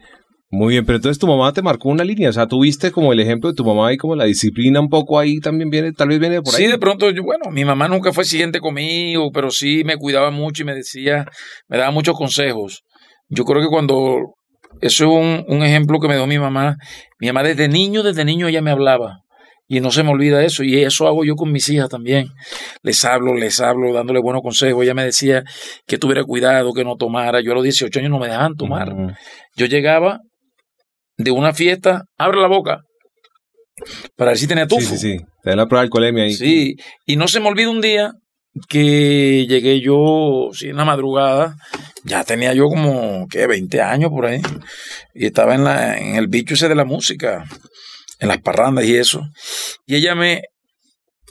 Muy 0.56 0.74
bien, 0.74 0.86
pero 0.86 0.96
entonces 0.96 1.18
tu 1.18 1.26
mamá 1.26 1.52
te 1.52 1.62
marcó 1.62 1.88
una 1.88 2.04
línea, 2.04 2.30
o 2.30 2.32
sea, 2.32 2.46
tuviste 2.46 2.92
como 2.92 3.12
el 3.12 3.18
ejemplo 3.18 3.50
de 3.50 3.56
tu 3.56 3.64
mamá 3.64 3.92
y 3.92 3.96
como 3.96 4.14
la 4.14 4.24
disciplina 4.24 4.78
un 4.78 4.88
poco 4.88 5.18
ahí 5.18 5.40
también 5.40 5.68
viene, 5.68 5.90
tal 5.90 6.06
vez 6.06 6.20
viene 6.20 6.40
por 6.42 6.54
ahí. 6.54 6.62
Sí, 6.62 6.70
de 6.70 6.78
pronto, 6.78 7.10
yo, 7.10 7.24
bueno, 7.24 7.50
mi 7.50 7.64
mamá 7.64 7.88
nunca 7.88 8.12
fue 8.12 8.22
exigente 8.22 8.60
conmigo, 8.60 9.32
pero 9.32 9.50
sí 9.50 9.82
me 9.84 9.96
cuidaba 9.96 10.30
mucho 10.30 10.62
y 10.62 10.66
me 10.66 10.74
decía, 10.76 11.26
me 11.66 11.76
daba 11.76 11.90
muchos 11.90 12.16
consejos. 12.16 12.84
Yo 13.28 13.44
creo 13.44 13.62
que 13.62 13.68
cuando, 13.68 14.36
eso 14.80 15.04
es 15.04 15.10
un, 15.10 15.44
un 15.48 15.64
ejemplo 15.64 15.98
que 15.98 16.06
me 16.06 16.14
dio 16.14 16.24
mi 16.28 16.38
mamá, 16.38 16.76
mi 17.18 17.26
mamá 17.26 17.42
desde 17.42 17.66
niño, 17.66 18.04
desde 18.04 18.24
niño 18.24 18.46
ella 18.46 18.62
me 18.62 18.70
hablaba. 18.70 19.22
Y 19.66 19.80
no 19.80 19.90
se 19.90 20.04
me 20.04 20.10
olvida 20.10 20.44
eso, 20.44 20.62
y 20.62 20.84
eso 20.84 21.08
hago 21.08 21.24
yo 21.24 21.34
con 21.34 21.50
mis 21.50 21.68
hijas 21.68 21.88
también. 21.88 22.28
Les 22.82 23.04
hablo, 23.04 23.34
les 23.34 23.58
hablo, 23.60 23.92
dándole 23.92 24.20
buenos 24.20 24.42
consejos. 24.42 24.84
Ella 24.84 24.94
me 24.94 25.04
decía 25.04 25.42
que 25.84 25.98
tuviera 25.98 26.22
cuidado, 26.22 26.72
que 26.74 26.84
no 26.84 26.94
tomara. 26.94 27.40
Yo 27.40 27.50
a 27.50 27.54
los 27.56 27.64
18 27.64 27.98
años 27.98 28.10
no 28.12 28.20
me 28.20 28.28
dejaban 28.28 28.54
tomar. 28.54 28.92
Uh 28.92 28.96
-huh. 28.96 29.16
Yo 29.56 29.66
llegaba 29.66 30.20
de 31.16 31.30
una 31.30 31.52
fiesta, 31.52 32.04
abre 32.18 32.40
la 32.40 32.48
boca. 32.48 32.82
Para 34.16 34.30
ver 34.30 34.38
si 34.38 34.46
tenía 34.46 34.66
tufo. 34.66 34.80
Sí, 34.80 34.98
sí, 34.98 35.18
sí. 35.18 35.24
Te 35.42 35.56
la 35.56 35.66
prueba 35.66 35.82
de 35.82 35.86
alcoholemia 35.86 36.24
ahí. 36.24 36.34
Sí, 36.34 36.76
y 37.06 37.16
no 37.16 37.28
se 37.28 37.40
me 37.40 37.48
olvida 37.48 37.70
un 37.70 37.80
día 37.80 38.12
que 38.68 39.46
llegué 39.48 39.80
yo, 39.80 40.50
sí, 40.52 40.68
en 40.68 40.76
la 40.76 40.84
madrugada, 40.84 41.56
ya 42.04 42.24
tenía 42.24 42.54
yo 42.54 42.68
como, 42.68 43.26
¿qué? 43.28 43.46
20 43.46 43.80
años 43.82 44.10
por 44.10 44.26
ahí, 44.26 44.40
y 45.12 45.26
estaba 45.26 45.54
en, 45.54 45.64
la, 45.64 45.98
en 45.98 46.14
el 46.14 46.28
bicho 46.28 46.54
ese 46.54 46.68
de 46.68 46.76
la 46.76 46.84
música, 46.84 47.44
en 48.20 48.28
las 48.28 48.40
parrandas 48.40 48.84
y 48.84 48.96
eso, 48.96 49.22
y 49.86 49.96
ella 49.96 50.14
me, 50.14 50.42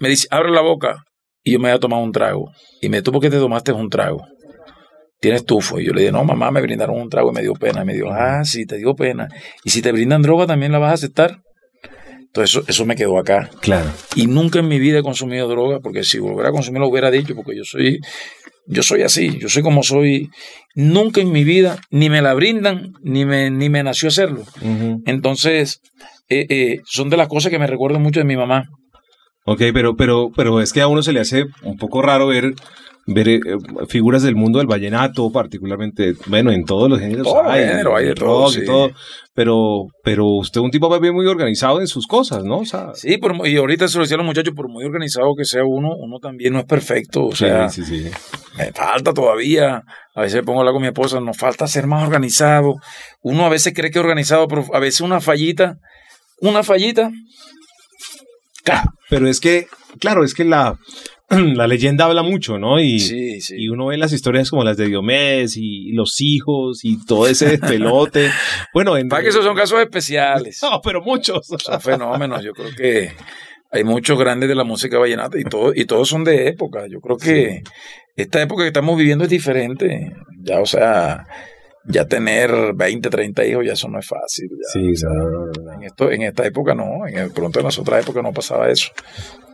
me 0.01 0.09
dice, 0.09 0.27
abre 0.31 0.51
la 0.51 0.61
boca, 0.61 1.03
y 1.43 1.53
yo 1.53 1.59
me 1.59 1.69
había 1.69 1.79
tomado 1.79 2.03
un 2.03 2.11
trago, 2.11 2.51
y 2.81 2.89
me 2.89 2.99
dijo, 2.99 3.13
¿por 3.13 3.21
qué 3.21 3.29
te 3.29 3.37
tomaste 3.37 3.71
un 3.71 3.89
trago? 3.89 4.27
Tienes 5.23 5.45
tufo. 5.45 5.79
Y 5.79 5.85
yo 5.85 5.93
le 5.93 6.01
dije, 6.01 6.11
no, 6.11 6.25
mamá, 6.25 6.51
me 6.51 6.61
brindaron 6.61 6.99
un 6.99 7.09
trago 7.09 7.31
y 7.31 7.33
me 7.33 7.41
dio 7.41 7.53
pena. 7.53 7.83
Y 7.83 7.85
me 7.85 7.93
dijo, 7.93 8.11
ah, 8.11 8.43
sí, 8.43 8.65
te 8.65 8.77
dio 8.77 8.93
pena. 8.93 9.29
Y 9.63 9.69
si 9.69 9.81
te 9.81 9.93
brindan 9.93 10.21
droga, 10.21 10.45
también 10.45 10.73
la 10.73 10.79
vas 10.79 10.91
a 10.91 10.93
aceptar. 10.95 11.39
Entonces, 12.19 12.57
eso, 12.57 12.65
eso 12.67 12.85
me 12.85 12.97
quedó 12.97 13.17
acá. 13.17 13.49
Claro. 13.61 13.89
Y 14.15 14.27
nunca 14.27 14.59
en 14.59 14.67
mi 14.67 14.79
vida 14.79 14.99
he 14.99 15.01
consumido 15.03 15.47
droga, 15.47 15.79
porque 15.79 16.03
si 16.03 16.19
volviera 16.19 16.49
a 16.49 16.51
consumir 16.51 16.81
lo 16.81 16.89
hubiera 16.89 17.09
dicho, 17.09 17.35
porque 17.35 17.55
yo 17.55 17.63
soy, 17.63 17.99
yo 18.67 18.83
soy 18.83 19.03
así, 19.03 19.39
yo 19.39 19.47
soy 19.47 19.63
como 19.63 19.81
soy. 19.81 20.29
Nunca 20.75 21.21
en 21.21 21.31
mi 21.31 21.45
vida 21.45 21.79
ni 21.89 22.09
me 22.09 22.21
la 22.21 22.33
brindan, 22.33 22.91
ni 23.01 23.23
me, 23.23 23.49
ni 23.49 23.69
me 23.69 23.81
nació 23.81 24.09
hacerlo. 24.09 24.41
Uh 24.61 24.67
-huh. 24.67 25.01
Entonces, 25.05 25.79
eh, 26.27 26.47
eh, 26.49 26.79
son 26.85 27.09
de 27.09 27.15
las 27.15 27.29
cosas 27.29 27.49
que 27.49 27.59
me 27.59 27.67
recuerdo 27.67 27.97
mucho 27.97 28.19
de 28.19 28.25
mi 28.25 28.35
mamá. 28.35 28.65
Ok, 29.45 29.61
pero, 29.73 29.95
pero, 29.95 30.31
pero 30.35 30.59
es 30.59 30.73
que 30.73 30.81
a 30.81 30.87
uno 30.87 31.01
se 31.01 31.13
le 31.13 31.21
hace 31.21 31.45
un 31.63 31.77
poco 31.77 32.01
raro 32.01 32.27
ver 32.27 32.55
ver 33.05 33.27
eh, 33.27 33.41
figuras 33.87 34.23
del 34.23 34.35
mundo 34.35 34.59
del 34.59 34.67
vallenato, 34.67 35.31
particularmente, 35.31 36.13
bueno, 36.27 36.51
en 36.51 36.63
todos 36.63 36.89
los 36.89 36.99
géneros 36.99 37.27
todo 37.27 37.43
hay, 37.49 37.67
género, 37.67 37.95
hay 37.95 38.05
de 38.05 38.15
todo, 38.15 38.45
rock, 38.45 38.53
sí. 38.53 38.61
y 38.61 38.65
todo, 38.65 38.91
pero, 39.33 39.87
pero 40.03 40.25
usted 40.25 40.61
es 40.61 40.65
un 40.65 40.71
tipo 40.71 40.99
bien 40.99 41.13
muy 41.13 41.25
organizado 41.25 41.81
en 41.81 41.87
sus 41.87 42.07
cosas, 42.07 42.43
¿no? 42.43 42.59
O 42.59 42.65
sea, 42.65 42.93
sí, 42.93 43.17
por, 43.17 43.47
y 43.47 43.57
ahorita 43.57 43.87
se 43.87 43.97
lo 43.97 44.03
decía 44.03 44.15
a 44.15 44.19
los 44.19 44.25
muchachos, 44.25 44.53
por 44.55 44.69
muy 44.69 44.85
organizado 44.85 45.35
que 45.35 45.43
sea 45.43 45.63
uno, 45.65 45.89
uno 45.97 46.19
también 46.19 46.53
no 46.53 46.59
es 46.59 46.65
perfecto, 46.65 47.25
o 47.25 47.35
sea, 47.35 47.67
sí, 47.69 47.83
sí, 47.83 48.09
me 48.57 48.71
falta 48.71 49.13
todavía, 49.13 49.83
a 50.15 50.21
veces 50.21 50.35
me 50.37 50.43
pongo 50.43 50.59
a 50.59 50.61
hablar 50.61 50.73
con 50.73 50.81
mi 50.81 50.87
esposa, 50.87 51.19
nos 51.19 51.37
falta 51.37 51.67
ser 51.67 51.87
más 51.87 52.03
organizado, 52.03 52.75
uno 53.21 53.45
a 53.45 53.49
veces 53.49 53.73
cree 53.73 53.91
que 53.91 53.99
es 53.99 54.03
organizado, 54.03 54.47
pero 54.47 54.65
a 54.73 54.79
veces 54.79 55.01
una 55.01 55.19
fallita, 55.19 55.75
una 56.39 56.63
fallita, 56.63 57.11
pero 59.09 59.27
es 59.27 59.39
que, 59.39 59.67
claro, 59.99 60.23
es 60.23 60.33
que 60.33 60.45
la, 60.45 60.77
la 61.55 61.67
leyenda 61.67 62.05
habla 62.05 62.23
mucho, 62.23 62.57
¿no? 62.57 62.79
Y, 62.79 62.99
sí, 62.99 63.41
sí. 63.41 63.55
y 63.57 63.69
uno 63.69 63.87
ve 63.87 63.97
las 63.97 64.13
historias 64.13 64.49
como 64.49 64.63
las 64.63 64.77
de 64.77 64.87
Diomedes 64.87 65.57
y, 65.57 65.91
los 65.93 66.19
hijos 66.21 66.83
y 66.83 67.03
todo 67.05 67.27
ese 67.27 67.57
pelote. 67.57 68.29
bueno, 68.73 68.97
en, 68.97 69.07
para 69.07 69.23
que 69.23 69.29
esos 69.29 69.43
son 69.43 69.55
casos 69.55 69.79
especiales. 69.79 70.59
No, 70.73 70.81
pero 70.81 71.01
muchos. 71.01 71.45
Son 71.45 71.81
fenómenos. 71.81 72.43
Yo 72.43 72.53
creo 72.53 72.69
que 72.75 73.11
hay 73.71 73.83
muchos 73.83 74.17
grandes 74.17 74.47
de 74.47 74.55
la 74.55 74.63
música 74.63 74.97
vallenata 74.97 75.37
y, 75.39 75.43
todo, 75.43 75.73
y 75.75 75.85
todos 75.85 76.07
son 76.07 76.23
de 76.23 76.47
época. 76.47 76.85
Yo 76.87 76.99
creo 76.99 77.17
que 77.17 77.63
sí. 77.63 77.71
esta 78.15 78.41
época 78.41 78.63
que 78.63 78.67
estamos 78.67 78.97
viviendo 78.97 79.25
es 79.25 79.29
diferente. 79.29 80.13
Ya, 80.41 80.59
o 80.61 80.65
sea, 80.65 81.25
ya 81.85 82.05
tener 82.05 82.73
20, 82.75 83.09
30 83.09 83.45
hijos, 83.45 83.65
ya 83.65 83.73
eso 83.73 83.87
no 83.89 83.99
es 83.99 84.07
fácil. 84.07 84.47
Ya, 84.49 84.71
sí, 84.71 84.91
o 84.91 84.95
sea, 84.95 85.75
en, 85.75 85.83
esto, 85.83 86.11
en 86.11 86.21
esta 86.23 86.45
época 86.45 86.73
no, 86.73 87.05
en 87.07 87.17
el, 87.17 87.31
pronto 87.31 87.59
en 87.59 87.65
las 87.65 87.77
otras 87.77 88.03
épocas 88.03 88.23
no 88.23 88.31
pasaba 88.31 88.69
eso. 88.69 88.89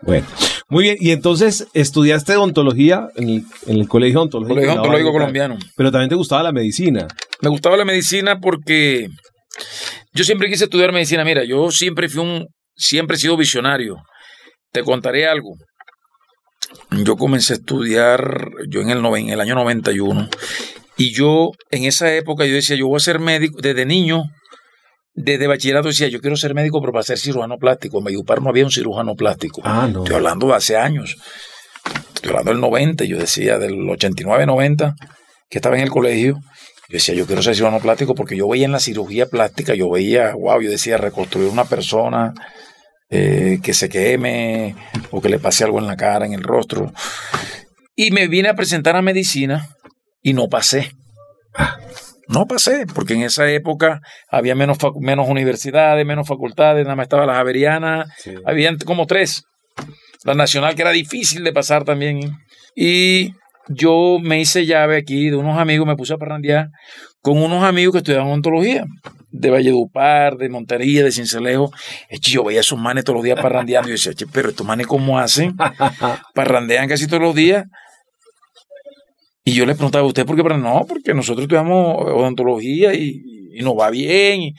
Bueno, 0.02 0.26
muy 0.70 0.84
bien. 0.84 0.98
Y 1.00 1.12
entonces 1.12 1.68
estudiaste 1.74 2.36
odontología 2.36 3.10
en 3.16 3.30
el, 3.30 3.44
en 3.68 3.78
el 3.78 3.88
colegio 3.88 4.20
odontológico, 4.20 4.56
colegio 4.56 4.74
odontológico 4.74 5.12
colombiano. 5.12 5.58
Pero 5.76 5.92
también 5.92 6.10
te 6.10 6.16
gustaba 6.16 6.44
la 6.44 6.52
medicina. 6.52 7.08
Me 7.42 7.50
gustaba 7.50 7.76
la 7.76 7.86
medicina 7.86 8.40
porque 8.40 9.08
yo 10.14 10.24
siempre 10.24 10.50
quise 10.50 10.66
estudiar 10.66 10.94
medicina. 10.94 11.26
Mira, 11.26 11.44
yo 11.44 11.72
siempre 11.72 12.08
fui 12.10 12.22
un, 12.22 12.48
siempre 12.76 13.18
he 13.18 13.20
sido 13.20 13.36
visionario. 13.36 13.98
Te 14.72 14.84
contaré 14.84 15.28
algo. 15.28 15.56
Yo 16.92 17.16
comencé 17.16 17.54
a 17.54 17.56
estudiar, 17.58 18.50
yo 18.70 18.82
en 18.82 18.90
el, 18.92 19.04
en 19.04 19.30
el 19.30 19.42
año 19.42 19.56
91, 19.56 20.30
y 21.00 21.14
yo 21.14 21.52
en 21.72 21.86
esa 21.86 22.14
época 22.14 22.46
yo 22.46 22.54
decía, 22.56 22.76
yo 22.76 22.88
voy 22.88 22.98
a 22.98 23.00
ser 23.00 23.20
médico, 23.20 23.58
desde 23.62 23.86
niño, 23.86 24.24
desde 25.14 25.48
bachillerato 25.48 25.88
decía, 25.88 26.10
yo 26.10 26.20
quiero 26.20 26.36
ser 26.36 26.54
médico, 26.54 26.82
pero 26.82 26.92
para 26.92 27.04
ser 27.04 27.18
cirujano 27.18 27.58
plástico. 27.58 28.00
En 28.00 28.04
Mayupar 28.04 28.42
no 28.42 28.50
había 28.50 28.66
un 28.66 28.72
cirujano 28.72 29.16
plástico. 29.16 29.62
Ah, 29.64 29.88
no. 29.90 30.04
Estoy 30.04 30.18
hablando 30.18 30.48
de 30.48 30.56
hace 30.56 30.76
años. 30.76 31.16
Estoy 32.16 32.32
hablando 32.32 32.52
del 32.52 32.60
90, 32.60 33.06
yo 33.06 33.18
decía 33.18 33.58
del 33.58 33.90
89, 33.90 34.46
90, 34.46 34.96
que 35.50 35.58
estaba 35.58 35.78
en 35.78 35.84
el 35.84 35.90
colegio. 35.90 36.34
Yo 36.90 36.94
decía, 36.98 37.16
yo 37.16 37.26
quiero 37.26 37.42
ser 37.42 37.56
cirujano 37.56 37.80
plástico 37.80 38.14
porque 38.14 38.36
yo 38.36 38.50
veía 38.50 38.66
en 38.66 38.74
la 38.74 38.80
cirugía 38.82 39.26
plástica, 39.28 39.76
yo 39.76 39.90
veía, 39.90 40.34
wow, 40.34 40.62
yo 40.62 40.70
decía, 40.70 40.98
reconstruir 40.98 41.48
una 41.48 41.64
persona 41.64 42.34
eh, 43.10 43.60
que 43.64 43.74
se 43.74 43.88
queme 43.88 44.76
o 45.12 45.22
que 45.22 45.30
le 45.30 45.40
pase 45.40 45.64
algo 45.64 45.80
en 45.80 45.88
la 45.88 45.96
cara, 45.96 46.26
en 46.26 46.34
el 46.34 46.44
rostro. 46.44 46.92
Y 47.96 48.12
me 48.12 48.28
vine 48.28 48.50
a 48.50 48.56
presentar 48.56 48.98
a 48.98 49.02
medicina 49.02 49.70
y 50.22 50.34
no 50.34 50.48
pasé. 50.48 50.92
No 52.28 52.46
pasé, 52.46 52.86
porque 52.94 53.16
en 53.16 53.24
esa 53.24 53.50
época 53.50 54.02
había 54.30 54.54
menos, 54.54 54.78
menos 55.00 55.28
universidades, 55.28 56.06
menos 56.06 56.28
facultades, 56.28 56.84
nada 56.84 56.96
más 56.96 57.06
estaba 57.06 57.26
la 57.26 57.36
Javeriana, 57.36 58.06
sí. 58.18 58.36
había 58.46 58.76
como 58.86 59.08
tres. 59.08 59.44
La 60.24 60.36
Nacional, 60.36 60.76
que 60.76 60.84
era 60.84 60.92
difícil 60.92 61.44
de 61.44 61.54
pasar 61.54 61.86
también. 61.86 62.38
Y 62.76 63.34
yo 63.68 64.18
me 64.22 64.40
hice 64.40 64.66
llave 64.66 64.98
aquí 64.98 65.30
de 65.30 65.38
unos 65.38 65.58
amigos, 65.58 65.88
me 65.88 65.96
puse 65.96 66.14
a 66.14 66.18
parrandear 66.18 66.68
con 67.22 67.42
unos 67.42 67.64
amigos 67.64 67.94
que 67.94 67.98
estudiaban 68.00 68.28
ontología, 68.28 68.86
de 69.32 69.50
Valledupar, 69.50 70.38
de 70.38 70.50
Montería, 70.50 71.04
de 71.04 71.12
Cincelejo. 71.12 71.72
Yo 72.22 72.44
veía 72.44 72.60
a 72.60 72.62
esos 72.62 72.80
manes 72.80 73.04
todos 73.04 73.18
los 73.18 73.24
días 73.24 73.40
parrandeando 73.40 73.90
y 73.90 73.96
yo 73.96 74.12
decía, 74.12 74.28
pero 74.32 74.50
estos 74.50 74.66
manes, 74.66 74.88
¿cómo 74.88 75.20
hacen? 75.20 75.56
Parrandean 76.34 76.88
casi 76.88 77.08
todos 77.08 77.22
los 77.22 77.36
días. 77.36 77.66
Y 79.50 79.54
yo 79.54 79.66
le 79.66 79.74
preguntaba 79.74 80.04
a 80.04 80.08
usted 80.08 80.28
por 80.28 80.36
qué, 80.36 80.44
pero 80.44 80.58
no, 80.58 80.86
porque 80.88 81.14
nosotros 81.14 81.44
estudiamos 81.44 82.04
odontología 82.06 82.94
y, 82.94 83.20
y 83.52 83.62
nos 83.64 83.74
va 83.74 83.90
bien. 83.90 84.42
Y, 84.42 84.54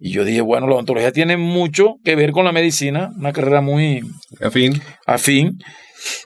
Y 0.00 0.10
yo 0.10 0.24
dije, 0.24 0.42
bueno, 0.42 0.66
la 0.66 0.74
odontología 0.74 1.12
tiene 1.12 1.38
mucho 1.38 1.94
que 2.04 2.14
ver 2.14 2.32
con 2.32 2.44
la 2.44 2.52
medicina, 2.52 3.10
una 3.18 3.32
carrera 3.32 3.62
muy 3.62 4.02
afín. 4.40 4.82
afín. 5.06 5.58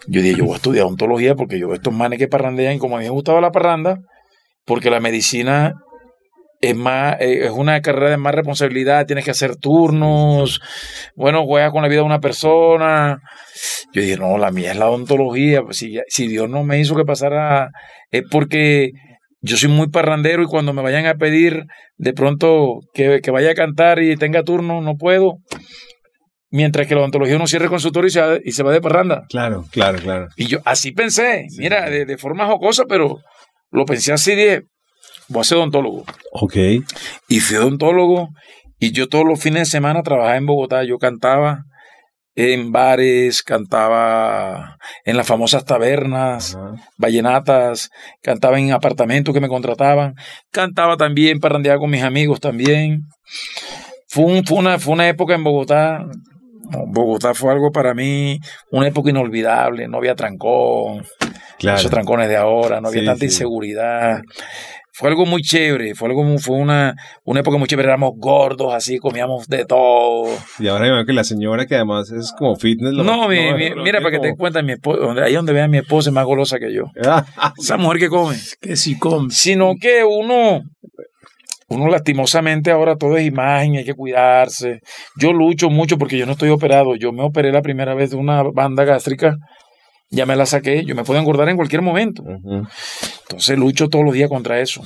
Yo 0.09 0.21
dije, 0.21 0.37
yo 0.39 0.47
voy 0.47 0.55
a 0.55 0.57
estudiar 0.57 0.87
odontología 0.87 1.37
porque 1.37 1.61
yo 1.61 1.73
estos 1.73 1.95
manes 1.95 2.19
que 2.19 2.27
parrandean, 2.27 2.79
como 2.81 2.97
a 2.97 2.99
mí 2.99 3.05
me 3.05 3.11
gustaba 3.11 3.41
la 3.41 3.53
parranda, 3.53 4.01
porque 4.65 4.91
la 4.91 4.99
medicina 4.99 5.75
es 6.61 6.75
más, 6.75 7.21
eh, 7.21 7.47
es 7.47 7.51
una 7.51 7.81
carrera 7.81 8.11
de 8.11 8.17
más 8.17 8.35
responsabilidad, 8.35 9.07
tienes 9.07 9.25
que 9.25 9.31
hacer 9.31 9.57
turnos, 9.57 10.61
bueno, 11.15 11.45
juegas 11.45 11.71
con 11.71 11.83
la 11.83 11.89
vida 11.89 12.01
de 12.01 12.07
una 12.07 12.21
persona. 12.21 13.21
Yo 13.93 14.03
dije, 14.03 14.17
no, 14.17 14.39
la 14.39 14.51
mía 14.51 14.73
es 14.73 14.79
la 14.79 14.89
odontología. 14.89 15.63
Si, 15.71 15.99
si 16.09 16.27
Dios 16.27 16.49
no 16.49 16.65
me 16.65 16.81
hizo 16.81 16.97
que 16.97 17.05
pasara, 17.05 17.71
es 18.11 18.25
porque 18.31 18.91
yo 19.41 19.57
soy 19.57 19.69
muy 19.69 19.89
parrandero 19.89 20.43
y 20.43 20.47
cuando 20.47 20.73
me 20.73 20.83
vayan 20.83 21.07
a 21.07 21.15
pedir 21.15 21.65
de 21.97 22.13
pronto 22.13 22.81
que, 22.93 23.21
que 23.23 23.31
vaya 23.31 23.53
a 23.53 23.55
cantar 23.55 24.03
y 24.03 24.17
tenga 24.17 24.43
turno, 24.43 24.81
no 24.81 24.97
puedo. 24.97 25.39
Mientras 26.51 26.87
que 26.87 26.95
la 26.95 27.03
odontología 27.03 27.39
no 27.39 27.47
cierre 27.47 27.69
consultorio 27.69 28.09
y 28.09 28.11
se, 28.11 28.21
va, 28.21 28.39
y 28.43 28.53
se 28.53 28.63
va 28.63 28.73
de 28.73 28.81
parranda. 28.81 29.27
Claro, 29.29 29.67
claro, 29.71 29.99
claro. 29.99 30.29
Y 30.35 30.47
yo 30.47 30.61
así 30.65 30.93
pensé, 30.93 31.47
mira, 31.59 31.91
de, 31.91 32.07
de 32.07 32.17
forma 32.17 32.47
jocosa, 32.47 32.85
pero 32.89 33.19
lo 33.71 33.85
pensé 33.85 34.13
así, 34.13 34.35
dije, 34.35 34.63
voy 35.29 35.41
a 35.41 35.45
ser 35.45 35.59
odontólogo. 35.59 36.05
Ok. 36.33 36.57
Y 37.29 37.41
fui 37.41 37.57
odontólogo 37.57 38.29
y 38.79 38.93
yo 38.93 39.09
todos 39.09 39.25
los 39.25 39.41
fines 39.41 39.61
de 39.63 39.67
semana 39.67 40.03
trabajaba 40.03 40.37
en 40.37 40.47
Bogotá. 40.47 40.85
Yo 40.85 40.99
cantaba 40.99 41.65
en 42.37 42.71
bares, 42.71 43.43
cantaba 43.43 44.77
en 45.05 45.17
las 45.17 45.27
famosas 45.27 45.65
tabernas, 45.65 46.55
Ajá. 46.55 46.75
vallenatas, 46.97 47.91
cantaba 48.23 48.61
en 48.61 48.71
apartamentos 48.73 49.35
que 49.35 49.41
me 49.41 49.49
contrataban, 49.49 50.15
cantaba 50.53 50.97
también, 50.97 51.41
parrandeaba 51.41 51.81
con 51.81 51.91
mis 51.91 52.03
amigos 52.05 52.39
también. 52.39 53.01
Fue, 54.07 54.25
un- 54.25 54.45
fue 54.45 54.59
una, 54.59 54.79
fue 54.79 54.95
una 54.95 55.09
época 55.09 55.35
en 55.35 55.43
Bogotá. 55.45 56.05
Bogotá 56.87 57.35
fue 57.35 57.51
algo 57.53 57.73
para 57.73 57.95
mí, 57.95 58.39
una 58.71 58.87
época 58.89 59.11
inolvidable, 59.11 59.89
no 59.89 59.97
había 59.99 60.15
trancón, 60.15 61.05
Claro. 61.59 61.79
esos 61.79 61.91
trancones 61.91 62.29
de 62.29 62.37
ahora, 62.37 62.81
no 62.81 62.89
había 62.89 63.01
Sí, 63.01 63.07
tanta 63.07 63.21
sí. 63.21 63.25
inseguridad. 63.27 64.21
Fue 64.99 65.09
algo 65.11 65.25
muy 65.27 65.43
chévere, 65.43 65.95
fue 65.95 66.09
algo 66.09 66.25
muy- 66.25 66.39
fue 66.39 66.57
una, 66.57 66.95
una 67.25 67.41
época 67.41 67.57
muy 67.57 67.69
chévere, 67.69 67.87
éramos 67.89 68.15
gordos 68.17 68.75
así, 68.75 68.99
comíamos 68.99 69.47
de 69.47 69.65
todo. 69.65 70.25
Y 70.59 70.67
ahora 70.67 70.87
me 70.87 70.93
veo 70.93 71.07
que 71.07 71.13
la 71.13 71.23
señora, 71.23 71.67
que 71.67 71.77
además 71.77 72.11
es 72.11 72.33
como 72.37 72.57
fitness. 72.57 72.93
lo- 72.95 73.05
No, 73.05 73.29
mi- 73.29 73.51
lo- 73.51 73.57
mi- 73.57 73.71
lo- 73.71 73.85
mira, 73.85 74.01
para 74.01 74.11
que 74.11 74.19
te 74.19 74.35
cuentes, 74.37 74.65
mi 74.65 74.73
esposa, 74.73 74.99
donde, 75.01 75.23
ahí 75.25 75.35
donde 75.35 75.53
vean 75.53 75.71
mi 75.71 75.79
esposa 75.79 76.11
es 76.11 76.15
más 76.15 76.25
golosa 76.25 76.59
que 76.59 76.73
yo. 76.75 76.85
Ah, 77.37 77.53
Esa 77.57 77.77
mujer 77.77 78.01
que 78.01 78.09
come. 78.09 78.37
Que 78.61 78.75
si 78.77 78.99
come. 78.99 79.29
Sino 79.31 79.75
que 79.81 80.03
uno, 80.05 80.63
uno 81.69 81.89
lastimosamente 81.89 82.71
ahora 82.71 82.97
todo 82.97 83.17
es 83.19 83.27
imagen, 83.27 83.77
hay 83.77 83.85
que 83.85 83.95
cuidarse. 83.95 84.81
Yo 85.17 85.33
lucho 85.33 85.69
mucho 85.71 85.99
porque 85.99 86.17
yo 86.19 86.27
no 86.27 86.33
estoy 86.33 86.49
operado. 86.49 86.97
Yo 86.97 87.13
me 87.13 87.23
operé 87.23 87.53
la 87.53 87.63
primera 87.63 87.95
vez 87.95 88.11
de 88.11 88.17
una 88.17 88.43
banda 88.43 88.85
gástrica, 88.85 89.37
ya 90.11 90.27
me 90.27 90.37
la 90.37 90.47
saqué, 90.47 90.85
yo 90.85 90.95
me 90.95 91.05
puedo 91.05 91.21
engordar 91.21 91.49
en 91.49 91.57
cualquier 91.57 91.83
momento. 91.83 92.23
Entonces 93.23 93.59
lucho 93.59 93.89
todos 93.89 94.05
los 94.05 94.15
días 94.15 94.29
contra 94.29 94.61
eso. 94.61 94.81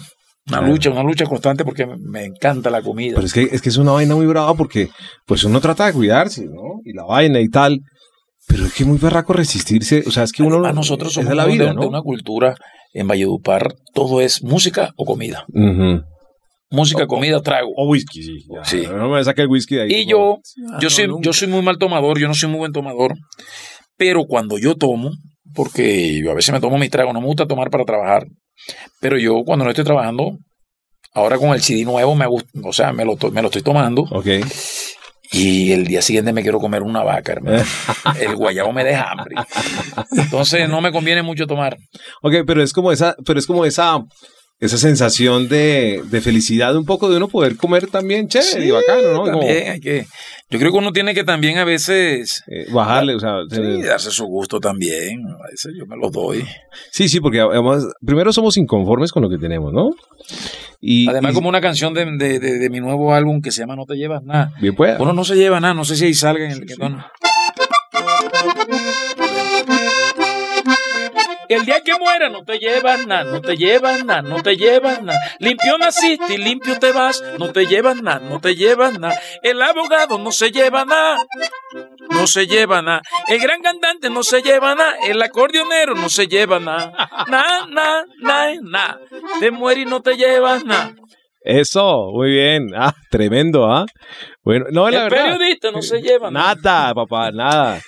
Una 0.48 0.58
Claro. 0.58 0.66
lucha, 0.72 0.90
una 0.90 1.04
lucha 1.04 1.24
constante 1.26 1.64
porque 1.64 1.86
me- 1.86 2.24
encanta 2.24 2.68
la 2.68 2.82
comida. 2.82 3.14
Pero 3.14 3.26
es 3.26 3.32
que, 3.32 3.42
es 3.52 3.62
que 3.62 3.68
es 3.68 3.76
una 3.76 3.92
vaina 3.92 4.16
muy 4.16 4.26
brava 4.26 4.54
porque 4.54 4.88
pues 5.24 5.44
uno 5.44 5.60
trata 5.60 5.86
de 5.86 5.92
cuidarse, 5.92 6.46
¿no? 6.46 6.80
Y 6.84 6.92
la 6.94 7.04
vaina 7.04 7.40
y 7.40 7.48
tal. 7.48 7.80
Pero 8.48 8.66
es 8.66 8.74
que 8.74 8.82
es 8.82 8.88
muy 8.88 8.98
berraco 8.98 9.32
resistirse. 9.34 10.02
O 10.04 10.10
sea, 10.10 10.24
es 10.24 10.32
que 10.32 10.42
uno... 10.42 10.56
Además, 10.56 10.74
nosotros 10.74 11.10
es 11.10 11.14
somos 11.14 11.28
de 11.30 11.36
la 11.36 11.46
de, 11.46 11.52
vida, 11.52 11.66
de 11.66 11.74
¿no? 11.74 11.86
una 11.86 12.00
cultura 12.02 12.56
en 12.92 13.06
Valledupar, 13.06 13.72
todo 13.94 14.20
es 14.20 14.42
música 14.42 14.90
o 14.96 15.04
comida. 15.04 15.44
Música, 16.70 17.06
comida, 17.06 17.40
trago. 17.40 17.70
O 17.76 17.88
whisky, 17.88 18.22
sí. 18.22 18.38
ya. 18.52 18.64
Sí. 18.64 18.82
No 18.90 19.10
me 19.10 19.22
saque 19.22 19.42
el 19.42 19.48
whisky 19.48 19.76
de 19.76 19.82
ahí. 19.82 19.92
Y 19.92 20.06
yo. 20.06 20.38
Ah, 20.72 20.78
yo 20.80 20.86
no, 20.86 20.90
soy, 20.90 21.06
nunca. 21.06 21.22
yo 21.24 21.32
soy 21.34 21.46
muy 21.48 21.62
mal 21.62 21.76
tomador, 21.78 22.18
yo 22.18 22.26
no 22.28 22.34
soy 22.34 22.48
muy 22.48 22.58
buen 22.58 22.72
tomador, 22.72 23.14
pero 24.02 24.24
cuando 24.24 24.58
yo 24.58 24.74
tomo, 24.74 25.12
porque 25.54 26.20
yo 26.20 26.32
a 26.32 26.34
veces 26.34 26.52
me 26.52 26.58
tomo 26.58 26.76
mis 26.76 26.90
tragos, 26.90 27.14
no 27.14 27.20
me 27.20 27.26
gusta 27.28 27.46
tomar 27.46 27.70
para 27.70 27.84
trabajar, 27.84 28.26
pero 29.00 29.16
yo 29.16 29.44
cuando 29.46 29.64
no 29.64 29.70
estoy 29.70 29.84
trabajando, 29.84 30.38
ahora 31.14 31.38
con 31.38 31.50
el 31.50 31.62
CD 31.62 31.84
nuevo 31.84 32.16
me 32.16 32.26
gusta, 32.26 32.50
o 32.64 32.72
sea, 32.72 32.92
me 32.92 33.04
lo, 33.04 33.16
me 33.30 33.40
lo 33.42 33.46
estoy 33.46 33.62
tomando 33.62 34.02
Ok. 34.10 34.26
y 35.30 35.70
el 35.70 35.86
día 35.86 36.02
siguiente 36.02 36.32
me 36.32 36.42
quiero 36.42 36.58
comer 36.58 36.82
una 36.82 37.04
vaca, 37.04 37.30
hermano. 37.32 37.62
El 38.20 38.34
guayabo 38.34 38.72
me 38.72 38.82
deja 38.82 39.08
hambre. 39.12 39.36
Entonces 40.16 40.68
no 40.68 40.80
me 40.80 40.90
conviene 40.90 41.22
mucho 41.22 41.46
tomar. 41.46 41.76
Ok, 42.22 42.34
pero 42.44 42.60
es 42.60 42.72
como 42.72 42.90
esa, 42.90 43.14
pero 43.24 43.38
es 43.38 43.46
como 43.46 43.64
esa, 43.64 44.00
esa 44.62 44.78
sensación 44.78 45.48
de, 45.48 46.02
de 46.08 46.20
felicidad 46.20 46.74
un 46.76 46.84
poco 46.86 47.10
de 47.10 47.16
uno 47.16 47.28
poder 47.28 47.56
comer 47.56 47.88
también 47.88 48.28
chévere 48.28 48.64
y 48.64 48.70
bacano, 48.70 49.12
¿no? 49.12 49.24
También 49.24 49.72
hay 49.72 49.80
que, 49.80 50.06
yo 50.50 50.58
creo 50.58 50.70
que 50.72 50.78
uno 50.78 50.92
tiene 50.92 51.14
que 51.14 51.24
también 51.24 51.58
a 51.58 51.64
veces 51.64 52.44
eh, 52.46 52.66
bajarle, 52.72 53.16
o 53.16 53.20
sea, 53.20 53.38
sí, 53.50 53.82
darse 53.82 54.10
su 54.12 54.24
gusto 54.26 54.60
también. 54.60 55.26
A 55.26 55.50
veces 55.50 55.72
yo 55.76 55.84
me 55.86 55.96
lo 55.96 56.10
doy. 56.10 56.44
sí, 56.92 57.08
sí, 57.08 57.20
porque 57.20 57.40
además, 57.40 57.84
primero 58.06 58.32
somos 58.32 58.56
inconformes 58.56 59.10
con 59.12 59.22
lo 59.22 59.28
que 59.28 59.38
tenemos, 59.38 59.72
¿no? 59.72 59.90
Y, 60.80 61.08
Además, 61.08 61.32
y- 61.32 61.34
como 61.34 61.48
una 61.48 61.60
canción 61.60 61.92
de, 61.94 62.04
de- 62.16 62.38
de- 62.38 62.58
de 62.58 62.70
mi 62.70 62.80
nuevo 62.80 63.14
álbum 63.14 63.40
que 63.42 63.50
se 63.50 63.60
llama 63.60 63.76
No 63.76 63.84
te 63.86 63.96
llevas 63.96 64.22
nada. 64.24 64.52
bien 64.60 64.74
pueda. 64.74 64.96
Uno 65.00 65.12
no 65.12 65.24
se 65.24 65.34
lleva 65.36 65.60
nada, 65.60 65.74
no 65.74 65.84
sé 65.84 65.96
si 65.96 66.04
ahí 66.06 66.14
salga 66.14 66.44
en 66.44 66.52
el 66.52 66.66
que 66.66 66.74
El 71.52 71.64
día 71.64 71.80
que 71.82 71.96
muera 71.98 72.28
no 72.28 72.44
te 72.44 72.58
llevas 72.58 73.06
nada, 73.06 73.24
no 73.24 73.40
te 73.40 73.56
llevas 73.56 74.04
nada, 74.04 74.22
no 74.22 74.42
te 74.42 74.56
llevas 74.56 75.02
nada. 75.02 75.18
Limpio 75.38 75.78
naciste 75.78 76.34
y 76.34 76.38
limpio 76.38 76.78
te 76.78 76.92
vas, 76.92 77.22
no 77.38 77.52
te 77.52 77.66
llevas 77.66 78.02
nada, 78.02 78.20
no 78.20 78.40
te 78.40 78.54
llevas 78.54 78.98
nada. 78.98 79.18
El 79.42 79.60
abogado 79.62 80.18
no 80.18 80.32
se 80.32 80.50
lleva 80.50 80.84
nada, 80.84 81.24
no 82.10 82.26
se 82.26 82.46
lleva 82.46 82.82
nada. 82.82 83.02
El 83.28 83.40
gran 83.40 83.60
cantante 83.62 84.10
no 84.10 84.22
se 84.22 84.42
lleva 84.42 84.74
nada, 84.74 84.94
el 85.06 85.20
acordeonero 85.22 85.94
no 85.94 86.08
se 86.08 86.26
lleva 86.26 86.58
nada. 86.60 86.92
Nada, 87.28 87.66
nada, 87.68 88.04
nada, 88.20 88.52
nada. 88.62 89.00
Te 89.40 89.50
mueres 89.50 89.84
y 89.86 89.88
no 89.88 90.00
te 90.00 90.16
llevas 90.16 90.64
nada. 90.64 90.94
Eso, 91.44 92.10
muy 92.12 92.30
bien. 92.30 92.68
Ah, 92.76 92.94
tremendo, 93.10 93.64
¿ah? 93.70 93.84
Bueno, 94.44 94.66
no, 94.70 94.88
la 94.90 95.04
El 95.04 95.10
verdad. 95.10 95.36
periodista 95.38 95.70
no 95.72 95.82
se 95.82 96.00
lleva 96.00 96.30
nada. 96.30 96.54
Nada, 96.54 96.94
papá, 96.94 97.30
nada. 97.32 97.80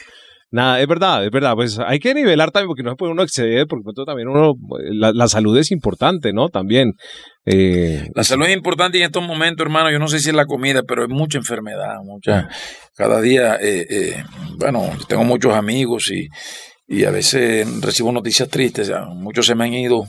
Nada, 0.55 0.81
es 0.81 0.87
verdad, 0.87 1.25
es 1.25 1.33
verdad. 1.33 1.55
Pues 1.57 1.81
hay 1.85 1.99
que 1.99 2.15
nivelar 2.15 2.53
también, 2.53 2.69
porque 2.69 2.85
no 2.85 2.91
se 2.91 2.95
puede 2.97 3.11
uno 3.11 3.25
exceder, 3.25 3.67
porque 3.67 3.91
también 4.07 4.29
uno, 4.29 4.55
la, 4.93 5.11
la 5.13 5.27
salud 5.27 5.59
es 5.59 5.73
importante, 5.73 6.33
¿no? 6.33 6.49
También. 6.49 6.93
Eh, 7.45 8.09
La 8.15 8.23
salud 8.23 8.47
es 8.47 8.55
importante 8.55 8.99
y 8.99 9.01
en 9.01 9.07
estos 9.07 9.27
momentos, 9.27 9.65
hermano, 9.65 9.91
yo 9.91 9.99
no 9.99 10.07
sé 10.07 10.21
si 10.21 10.31
es 10.31 10.37
la 10.37 10.47
comida, 10.47 10.85
pero 10.87 11.03
es 11.03 11.09
mucha 11.11 11.39
enfermedad, 11.39 11.97
mucha. 12.05 12.49
Cada 12.95 13.21
día, 13.21 13.57
eh, 13.57 13.85
eh, 13.91 14.25
bueno, 14.57 14.89
tengo 15.09 15.25
muchos 15.25 15.55
amigos 15.55 16.13
y, 16.13 16.29
y 16.87 17.03
a 17.03 17.11
veces 17.11 17.67
recibo 17.83 18.13
noticias 18.13 18.49
tristes. 18.49 18.93
Muchos 19.13 19.47
se 19.47 19.57
me 19.57 19.65
han 19.65 19.75
ido 19.75 20.05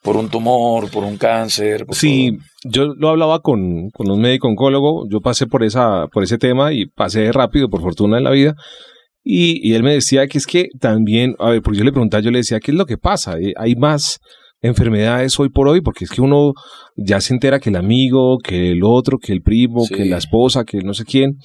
por 0.00 0.16
un 0.16 0.28
tumor, 0.28 0.88
por 0.92 1.02
un 1.02 1.16
cáncer. 1.18 1.86
por 1.86 1.96
Sí, 1.96 2.38
todo. 2.62 2.70
yo 2.72 2.94
lo 2.96 3.08
hablaba 3.08 3.40
con, 3.40 3.90
con 3.90 4.08
un 4.12 4.20
médico 4.20 4.46
oncólogo, 4.46 5.08
yo 5.10 5.20
pasé 5.20 5.48
por 5.48 5.64
esa, 5.64 6.06
por 6.06 6.22
ese 6.22 6.38
tema 6.38 6.72
y 6.72 6.86
pasé 6.86 7.32
rápido, 7.32 7.68
por 7.68 7.80
fortuna 7.80 8.18
en 8.18 8.22
la 8.22 8.30
vida. 8.30 8.54
Y, 9.28 9.68
y 9.68 9.74
él 9.74 9.82
me 9.82 9.92
decía 9.92 10.28
que 10.28 10.38
es 10.38 10.46
que 10.46 10.68
también, 10.78 11.34
a 11.40 11.50
ver, 11.50 11.60
porque 11.60 11.78
yo 11.78 11.84
le 11.84 11.90
preguntaba, 11.90 12.22
yo 12.22 12.30
le 12.30 12.38
decía, 12.38 12.60
¿qué 12.60 12.70
es 12.70 12.76
lo 12.76 12.86
que 12.86 12.96
pasa? 12.96 13.36
Eh, 13.40 13.52
Hay 13.56 13.74
más 13.74 14.20
enfermedades 14.62 15.38
hoy 15.40 15.48
por 15.48 15.66
hoy, 15.68 15.80
porque 15.80 16.04
es 16.04 16.10
que 16.10 16.20
uno 16.20 16.52
ya 16.96 17.20
se 17.20 17.34
entera 17.34 17.58
que 17.58 17.70
el 17.70 17.76
amigo, 17.76 18.38
que 18.38 18.70
el 18.70 18.82
otro, 18.84 19.18
que 19.18 19.32
el 19.32 19.42
primo, 19.42 19.84
Sí. 19.84 19.94
que 19.94 20.04
la 20.04 20.18
esposa, 20.18 20.64
que 20.64 20.78
no 20.78 20.94
sé 20.94 21.04
quién. 21.04 21.38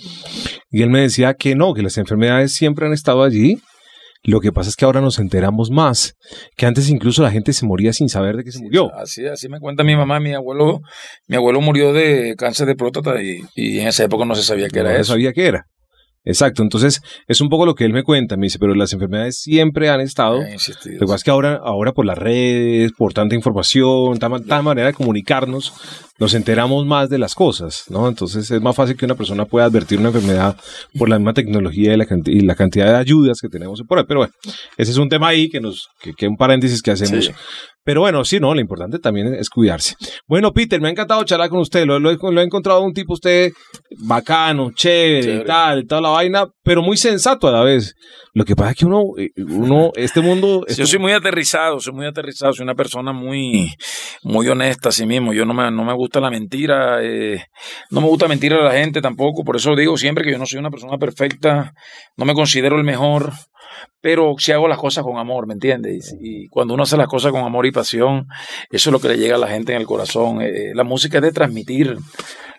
Y 0.70 0.84
él 0.84 0.90
me 0.92 1.02
decía 1.02 1.34
que 1.34 1.56
no, 1.56 1.74
que 1.74 1.82
las 1.82 1.98
enfermedades 1.98 2.54
siempre 2.54 2.86
han 2.86 2.94
estado 2.94 3.24
allí. 3.24 3.58
Lo 4.24 4.40
que 4.40 4.52
pasa 4.52 4.70
es 4.70 4.76
que 4.76 4.86
ahora 4.86 5.02
nos 5.02 5.18
enteramos 5.18 5.72
más, 5.72 6.14
que 6.56 6.68
antes 6.68 6.88
incluso 6.92 7.24
la 7.24 7.32
gente 7.32 7.52
se 7.54 7.66
moría 7.66 7.92
sin 7.94 8.08
saber 8.08 8.38
de 8.38 8.44
que 8.44 8.52
se 8.52 8.62
murió. 8.62 8.94
Así, 8.94 9.26
así 9.26 9.50
me 9.50 9.60
cuenta 9.60 9.84
mi 9.84 9.96
mamá, 9.96 10.20
mi 10.20 10.34
abuelo, 10.36 10.82
mi 11.28 11.36
abuelo 11.38 11.60
murió 11.62 11.92
de 11.94 12.36
cáncer 12.38 12.68
de 12.68 12.76
próstata 12.76 13.24
y, 13.24 13.40
y 13.56 13.80
en 13.80 13.88
esa 13.88 14.04
época 14.04 14.24
no 14.26 14.36
se 14.36 14.44
sabía 14.44 14.68
qué 14.70 14.82
era 14.82 14.92
no 14.94 15.00
eso. 15.00 15.14
sabía 15.14 15.34
qué 15.34 15.48
era. 15.48 15.66
Exacto, 16.24 16.62
entonces 16.62 17.02
es 17.28 17.42
un 17.42 17.50
poco 17.50 17.66
lo 17.66 17.74
que 17.74 17.84
él 17.84 17.94
me 17.94 18.04
cuenta, 18.04 18.38
me 18.38 18.46
dice, 18.46 18.60
pero 18.60 18.76
las 18.76 18.94
enfermedades 18.94 19.40
siempre 19.42 19.90
han 19.90 20.02
estado. 20.02 20.40
Insistido. 20.48 20.94
Lo 20.96 21.00
que 21.00 21.06
pasa 21.06 21.16
es 21.16 21.24
que 21.24 21.32
ahora, 21.32 21.60
ahora 21.64 21.94
por 21.94 22.06
las 22.06 22.18
redes, 22.18 22.92
por 22.96 23.12
tanta 23.14 23.34
información, 23.34 24.20
tanta, 24.20 24.38
tanta 24.38 24.62
manera 24.62 24.88
de 24.88 24.94
comunicarnos, 24.94 25.74
nos 26.20 26.36
enteramos 26.36 26.86
más 26.86 27.10
de 27.10 27.18
las 27.18 27.34
cosas, 27.34 27.86
¿no? 27.90 28.08
Entonces 28.08 28.52
es 28.52 28.62
más 28.62 28.76
fácil 28.76 28.96
que 28.96 29.06
una 29.06 29.16
persona 29.16 29.46
pueda 29.46 29.66
advertir 29.66 29.98
una 29.98 30.10
enfermedad 30.10 30.56
por 30.96 31.10
la 31.10 31.18
misma 31.18 31.34
tecnología 31.34 31.94
y 31.94 31.98
la, 31.98 32.06
canti- 32.06 32.32
y 32.32 32.42
la 32.42 32.54
cantidad 32.54 32.86
de 32.86 32.98
ayudas 32.98 33.40
que 33.42 33.50
tenemos 33.50 33.82
por 33.88 33.98
ahí. 33.98 34.06
Pero 34.08 34.20
bueno, 34.20 34.34
ese 34.78 34.92
es 34.92 34.98
un 34.98 35.10
tema 35.10 35.30
ahí 35.30 35.50
que 35.50 35.60
nos, 35.60 35.88
que, 36.00 36.14
que 36.14 36.28
un 36.28 36.38
paréntesis 36.38 36.84
que 36.84 36.92
hacemos. 36.92 37.26
Sí. 37.26 37.32
Pero 37.84 38.02
bueno, 38.02 38.24
sí, 38.24 38.40
no, 38.40 38.54
lo 38.54 38.62
importante 38.62 39.00
también 39.00 39.34
es 39.34 39.50
cuidarse. 39.50 39.96
Bueno, 40.28 40.52
Peter, 40.54 40.80
me 40.80 40.88
ha 40.88 40.92
encantado 40.92 41.24
charlar 41.24 41.50
con 41.50 41.60
usted. 41.60 41.86
Lo, 41.86 42.00
lo 42.00 42.12
he- 42.12 42.18
lo 42.22 42.42
he 42.42 42.44
encontrado 42.44 42.82
un 42.82 42.94
tipo 42.94 43.14
usted 43.14 43.52
bacano, 44.00 44.72
chévere, 44.74 45.38
y 45.38 45.46
tal, 45.46 45.80
y 45.80 45.86
toda 45.88 46.02
la 46.02 46.10
vaina, 46.10 46.46
pero 46.64 46.82
muy 46.82 46.98
sensato 46.98 47.48
a 47.48 47.52
la 47.52 47.64
vez. 47.64 47.96
Lo 48.34 48.46
que 48.46 48.56
pasa 48.56 48.72
es 48.72 48.78
que 48.78 48.86
uno, 48.86 49.04
eh, 49.18 49.30
uno 49.38 49.92
este 49.96 50.22
mundo... 50.22 50.64
Yo 50.68 50.86
soy 50.86 51.00
muy 51.00 51.12
aterrizado, 51.12 51.80
soy 51.80 51.94
muy 51.94 52.06
aterrizado, 52.06 52.54
soy 52.54 52.64
una 52.64 52.76
persona 52.76 53.12
muy, 53.14 53.74
muy 54.24 54.48
honesta 54.48 54.90
a 54.90 54.92
sí 54.92 55.06
mismo. 55.06 55.34
Yo 55.34 55.46
no 55.46 55.54
me, 55.54 55.70
no 55.72 55.84
me 55.84 55.94
gusta 55.94 56.20
la 56.20 56.30
mentira, 56.30 57.00
eh, 57.04 57.44
no 57.90 58.02
me 58.02 58.08
gusta 58.08 58.28
mentir 58.28 58.54
a 58.54 58.64
la 58.64 58.72
gente 58.74 59.02
tampoco. 59.02 59.44
Por 59.44 59.56
eso 59.56 59.76
digo 59.76 59.98
siempre 59.98 60.24
que 60.24 60.32
yo 60.32 60.38
no 60.38 60.46
soy 60.46 60.60
una 60.60 60.70
persona 60.70 60.98
perfecta, 60.98 61.74
no 62.16 62.26
me 62.26 62.34
considero 62.34 62.78
el 62.78 62.84
mejor, 62.84 63.32
pero 64.02 64.36
si 64.38 64.52
hago 64.52 64.68
las 64.68 64.78
cosas 64.78 65.04
con 65.04 65.18
amor, 65.18 65.48
¿me 65.48 65.54
entiendes? 65.54 66.16
Y 66.20 66.48
cuando 66.48 66.74
uno 66.74 66.84
hace 66.84 66.98
las 66.98 67.08
cosas 67.08 67.32
con 67.32 67.44
amor 67.44 67.66
y 67.66 67.72
pasión, 67.72 68.28
eso 68.70 68.90
es 68.90 68.92
lo 68.92 69.00
que 69.00 69.10
le 69.10 69.18
llega 69.18 69.36
a 69.36 69.40
la 69.40 69.48
gente 69.48 69.74
en 69.74 69.82
el 69.82 69.88
corazón. 69.88 70.42
Eh, 70.42 70.72
la 70.74 70.84
música 70.84 71.18
es 71.20 71.24
de 71.24 71.32
transmitir. 71.32 71.98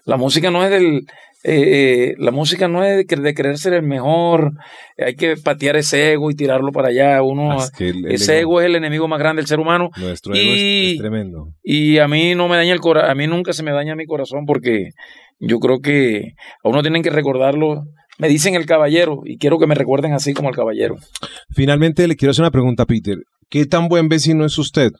La 0.04 0.16
música 0.16 0.50
no 0.50 0.64
es 0.64 0.70
del, 0.70 1.06
eh, 1.44 2.14
la 2.18 2.30
música 2.30 2.68
no 2.68 2.84
es 2.84 3.04
de, 3.04 3.16
de, 3.16 3.34
querer 3.34 3.58
ser 3.58 3.72
el 3.72 3.82
mejor, 3.82 4.52
hay 4.96 5.16
que 5.16 5.36
patear 5.36 5.74
ese 5.76 6.12
ego 6.12 6.30
y 6.30 6.36
tirarlo 6.36 6.70
para 6.70 6.88
allá. 6.88 7.20
Uno, 7.22 7.60
ah, 7.60 7.68
ese 8.08 8.40
ego, 8.40 8.60
es 8.60 8.66
el 8.66 8.76
enemigo 8.76 9.08
más 9.08 9.18
grande 9.18 9.40
del 9.40 9.48
ser 9.48 9.58
humano. 9.58 9.90
Nuestro 9.96 10.34
ego 10.34 10.52
es, 10.54 10.98
tremendo. 10.98 11.48
Y 11.62 11.98
a 11.98 12.06
mí 12.06 12.36
no 12.36 12.48
me 12.48 12.56
daña 12.56 12.72
el 12.72 12.80
corazón, 12.80 13.10
a 13.10 13.14
mí 13.14 13.26
nunca 13.26 13.52
se 13.52 13.64
me 13.64 13.72
daña 13.72 13.96
mi 13.96 14.06
corazón 14.06 14.46
porque 14.46 14.90
yo 15.40 15.58
creo 15.58 15.80
que 15.80 16.34
a 16.62 16.68
uno 16.68 16.82
tienen 16.82 17.02
que 17.02 17.10
recordarlo. 17.10 17.84
Me 18.18 18.28
dicen 18.28 18.54
el 18.54 18.66
caballero 18.66 19.22
y 19.24 19.38
quiero 19.38 19.58
que 19.58 19.66
me 19.66 19.74
recuerden 19.74 20.12
así 20.12 20.34
como 20.34 20.48
el 20.48 20.54
caballero. 20.54 20.96
Finalmente 21.50 22.06
le 22.06 22.16
quiero 22.16 22.30
hacer 22.30 22.42
una 22.42 22.50
pregunta, 22.50 22.84
Peter. 22.86 23.18
¿Qué 23.52 23.66
tan 23.66 23.88
buen 23.88 24.08
vecino 24.08 24.46
es 24.46 24.56
usted? 24.56 24.92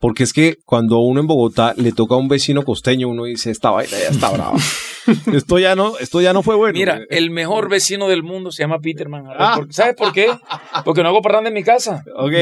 Porque 0.00 0.22
es 0.22 0.32
que 0.32 0.56
cuando 0.64 0.98
uno 1.00 1.20
en 1.20 1.26
Bogotá 1.26 1.74
le 1.76 1.92
toca 1.92 2.14
a 2.14 2.18
un 2.18 2.28
vecino 2.28 2.64
costeño, 2.64 3.06
uno 3.06 3.24
dice, 3.24 3.50
esta 3.50 3.70
vaina 3.70 3.98
ya 3.98 4.08
está 4.08 4.30
brava. 4.30 4.56
esto, 5.34 5.58
ya 5.58 5.76
no, 5.76 5.98
esto 5.98 6.22
ya 6.22 6.32
no 6.32 6.42
fue 6.42 6.56
bueno. 6.56 6.72
Mira, 6.72 7.00
el 7.10 7.30
mejor 7.30 7.68
vecino 7.68 8.08
del 8.08 8.22
mundo 8.22 8.50
se 8.50 8.62
llama 8.62 8.78
Peter 8.78 9.08
Manhattan. 9.10 9.38
Ah. 9.38 9.60
¿Sabes 9.70 9.94
por 9.94 10.12
qué? 10.12 10.30
Porque 10.86 11.02
no 11.02 11.10
hago 11.10 11.20
parranda 11.20 11.48
en 11.48 11.54
mi 11.54 11.62
casa. 11.62 12.02
Ok. 12.16 12.32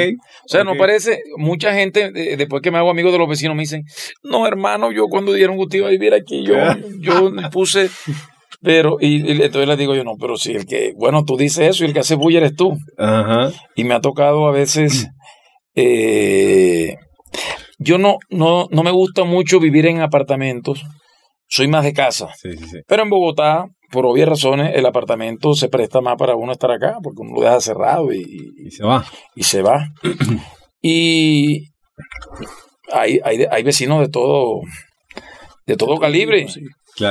O 0.45 0.49
sea, 0.49 0.63
no 0.63 0.77
parece, 0.77 1.21
mucha 1.37 1.75
gente, 1.75 2.13
después 2.13 2.63
que 2.63 2.71
me 2.71 2.79
hago 2.79 2.91
amigo 2.91 3.11
de 3.11 3.19
los 3.19 3.29
vecinos, 3.29 3.57
me 3.57 3.63
dicen, 3.63 3.85
no, 4.23 4.47
hermano, 4.47 4.93
yo 4.93 5.07
cuando 5.09 5.33
dieron 5.33 5.59
iba 5.73 5.89
a 5.89 5.91
vivir 5.91 6.15
aquí, 6.15 6.45
yo, 6.45 6.55
yo 7.01 7.33
puse 7.51 7.91
pero, 8.67 8.97
y, 8.99 9.31
entonces 9.31 9.69
le 9.69 9.77
digo 9.77 9.95
yo, 9.95 10.03
no, 10.03 10.17
pero 10.19 10.37
si 10.37 10.51
el 10.51 10.67
que, 10.67 10.93
bueno, 10.97 11.25
tú 11.25 11.37
dices 11.37 11.71
eso 11.71 11.85
y 11.85 11.87
el 11.87 11.93
que 11.93 12.01
hace 12.01 12.17
bulla 12.17 12.39
eres 12.39 12.57
tú. 12.57 12.77
Ajá. 12.99 13.53
Y 13.77 13.85
me 13.85 13.95
ha 13.95 14.01
tocado 14.01 14.49
a 14.49 14.51
veces 14.51 15.07
eh, 15.77 16.97
yo 17.79 17.99
no, 17.99 18.17
no, 18.29 18.67
no 18.73 18.83
me 18.83 18.91
gusta 18.91 19.23
mucho 19.23 19.61
vivir 19.61 19.87
en 19.87 20.01
apartamentos, 20.01 20.83
soy 21.47 21.69
más 21.69 21.85
de 21.85 21.93
casa. 21.93 22.31
Pero 22.89 23.05
en 23.05 23.09
Bogotá, 23.09 23.67
por 23.93 24.05
obvias 24.05 24.29
razones, 24.29 24.73
el 24.75 24.85
apartamento 24.85 25.55
se 25.55 25.69
presta 25.69 26.01
más 26.01 26.17
para 26.17 26.35
uno 26.35 26.51
estar 26.51 26.73
acá, 26.73 26.99
porque 27.01 27.21
uno 27.21 27.37
lo 27.37 27.43
deja 27.43 27.61
cerrado 27.61 28.13
y, 28.13 28.73
se 28.73 28.83
va. 28.83 29.07
Y 29.37 29.45
se 29.45 29.63
va. 29.63 29.91
y 30.83 31.69
hay, 32.93 33.21
hay, 33.23 33.47
hay 33.49 33.63
vecinos 33.63 34.01
de 34.01 34.09
todo, 34.09 34.63
de 35.67 35.77
todo 35.77 36.01
calibre. 36.01 36.49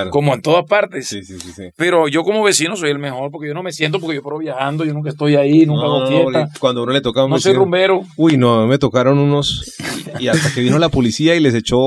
Como 0.10 0.34
en 0.34 0.41
todas 0.41 0.65
partes. 0.65 1.08
Sí, 1.08 1.24
sí, 1.24 1.39
sí, 1.39 1.69
Pero 1.76 2.08
yo 2.08 2.24
como 2.24 2.43
vecino 2.43 2.76
soy 2.76 2.89
el 2.89 3.00
mejor 3.00 3.30
porque 3.32 3.48
yo 3.48 3.54
no 3.54 3.62
me 3.62 3.71
siento 3.71 4.00
porque 4.00 4.15
yo 4.15 4.24
paro 4.24 4.39
viajando, 4.39 4.84
yo 4.84 4.93
nunca 4.93 5.10
estoy 5.10 5.36
ahí, 5.36 5.65
nunca 5.65 5.86
hago 5.86 6.08
fiesta. 6.08 6.50
Cuando 6.60 6.84
uno 6.84 6.91
le 6.91 7.02
toca 7.02 7.21
a 7.21 7.26
un 7.26 7.32
No 7.32 7.39
soy 7.39 7.54
rumbero. 7.54 8.02
Uy, 8.17 8.38
no, 8.38 8.65
me 8.67 8.78
tocaron 8.78 9.19
unos... 9.19 9.76
Y 10.19 10.28
hasta 10.28 10.54
que 10.54 10.62
vino 10.62 10.80
la 10.80 10.89
policía 10.89 11.36
y 11.36 11.39
les 11.39 11.54
echó 11.54 11.78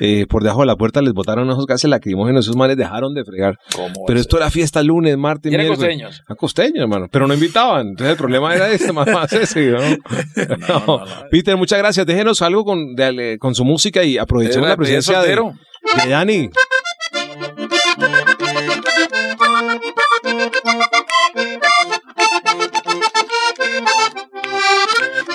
eh, 0.00 0.26
por 0.28 0.42
debajo 0.42 0.60
de 0.60 0.66
la 0.66 0.76
puerta, 0.76 1.02
les 1.02 1.12
botaron 1.12 1.50
esos 1.50 1.66
gases 1.66 1.90
lacrimógenos, 1.90 2.44
esos 2.44 2.56
males 2.56 2.76
dejaron 2.76 3.14
de 3.14 3.24
fregar. 3.24 3.58
Pero 4.06 4.20
esto 4.20 4.36
era 4.36 4.50
fiesta 4.50 4.82
lunes, 4.82 5.16
martes, 5.16 5.50
miércoles. 5.50 5.78
costeños? 5.78 6.22
A 6.28 6.34
costeños, 6.34 6.82
hermano. 6.82 7.06
Pero 7.10 7.26
no 7.26 7.34
invitaban. 7.34 7.88
Entonces 7.88 8.12
el 8.12 8.16
problema 8.16 8.54
era 8.54 8.70
este, 8.70 8.92
más, 8.92 9.08
más 9.08 9.32
ese, 9.32 9.70
¿no? 9.70 9.80
no, 10.68 11.00
Peter, 11.30 11.56
muchas 11.56 11.78
gracias. 11.78 12.06
Déjenos 12.06 12.40
algo 12.42 12.64
con, 12.64 12.94
con 13.38 13.54
su 13.54 13.64
música 13.64 14.04
y 14.04 14.18
aprovechemos 14.18 14.68
la 14.68 14.76
presencia 14.76 15.20
de, 15.22 15.34
de 15.34 16.08
Dani. 16.08 16.50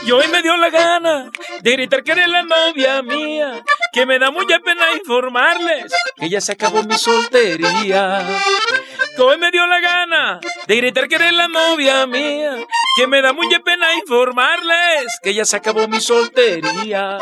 Y 0.05 0.11
hoy 0.11 0.27
me 0.27 0.41
dio 0.41 0.55
la 0.57 0.69
gana 0.69 1.31
de 1.61 1.71
gritar 1.71 2.03
que 2.03 2.11
eres 2.11 2.27
la 2.27 2.43
novia 2.43 3.01
mía, 3.01 3.63
que 3.93 4.05
me 4.05 4.19
da 4.19 4.31
mucha 4.31 4.59
pena 4.59 4.91
informarles 4.93 5.93
que 6.17 6.29
ya 6.29 6.41
se 6.41 6.51
acabó 6.51 6.83
mi 6.83 6.97
soltería. 6.97 8.25
Que 9.15 9.21
hoy 9.21 9.37
me 9.37 9.51
dio 9.51 9.65
la 9.67 9.79
gana 9.79 10.39
de 10.67 10.75
gritar 10.75 11.07
que 11.07 11.15
eres 11.15 11.33
la 11.33 11.47
novia 11.47 12.05
mía, 12.05 12.57
que 12.95 13.07
me 13.07 13.21
da 13.21 13.31
mucha 13.33 13.59
pena 13.59 13.93
informarles 13.95 15.19
que 15.21 15.33
ya 15.33 15.45
se 15.45 15.57
acabó 15.57 15.87
mi 15.87 16.01
soltería. 16.01 17.17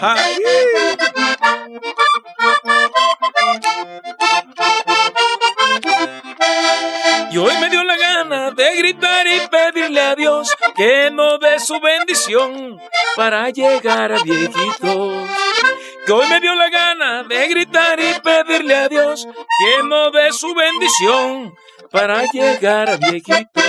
Ay. 0.00 0.38
Y 7.34 7.36
hoy 7.36 7.52
me 7.60 7.68
dio 7.68 7.82
la 7.82 7.96
gana 7.96 8.52
de 8.52 8.76
gritar 8.76 9.26
y 9.26 9.48
pedirle 9.48 10.00
a 10.00 10.14
Dios 10.14 10.56
que 10.76 11.10
no 11.10 11.36
dé 11.38 11.58
su 11.58 11.80
bendición 11.80 12.80
para 13.16 13.50
llegar 13.50 14.12
a 14.12 14.22
viejitos. 14.22 15.28
Que 16.06 16.12
hoy 16.12 16.28
me 16.28 16.40
dio 16.40 16.54
la 16.54 16.70
gana 16.70 17.24
de 17.24 17.48
gritar 17.48 17.98
y 17.98 18.20
pedirle 18.20 18.76
a 18.76 18.88
Dios 18.88 19.26
que 19.26 19.82
no 19.82 20.12
dé 20.12 20.32
su 20.32 20.54
bendición 20.54 21.56
para 21.90 22.22
llegar 22.26 22.88
a 22.88 22.98
viejitos. 22.98 23.64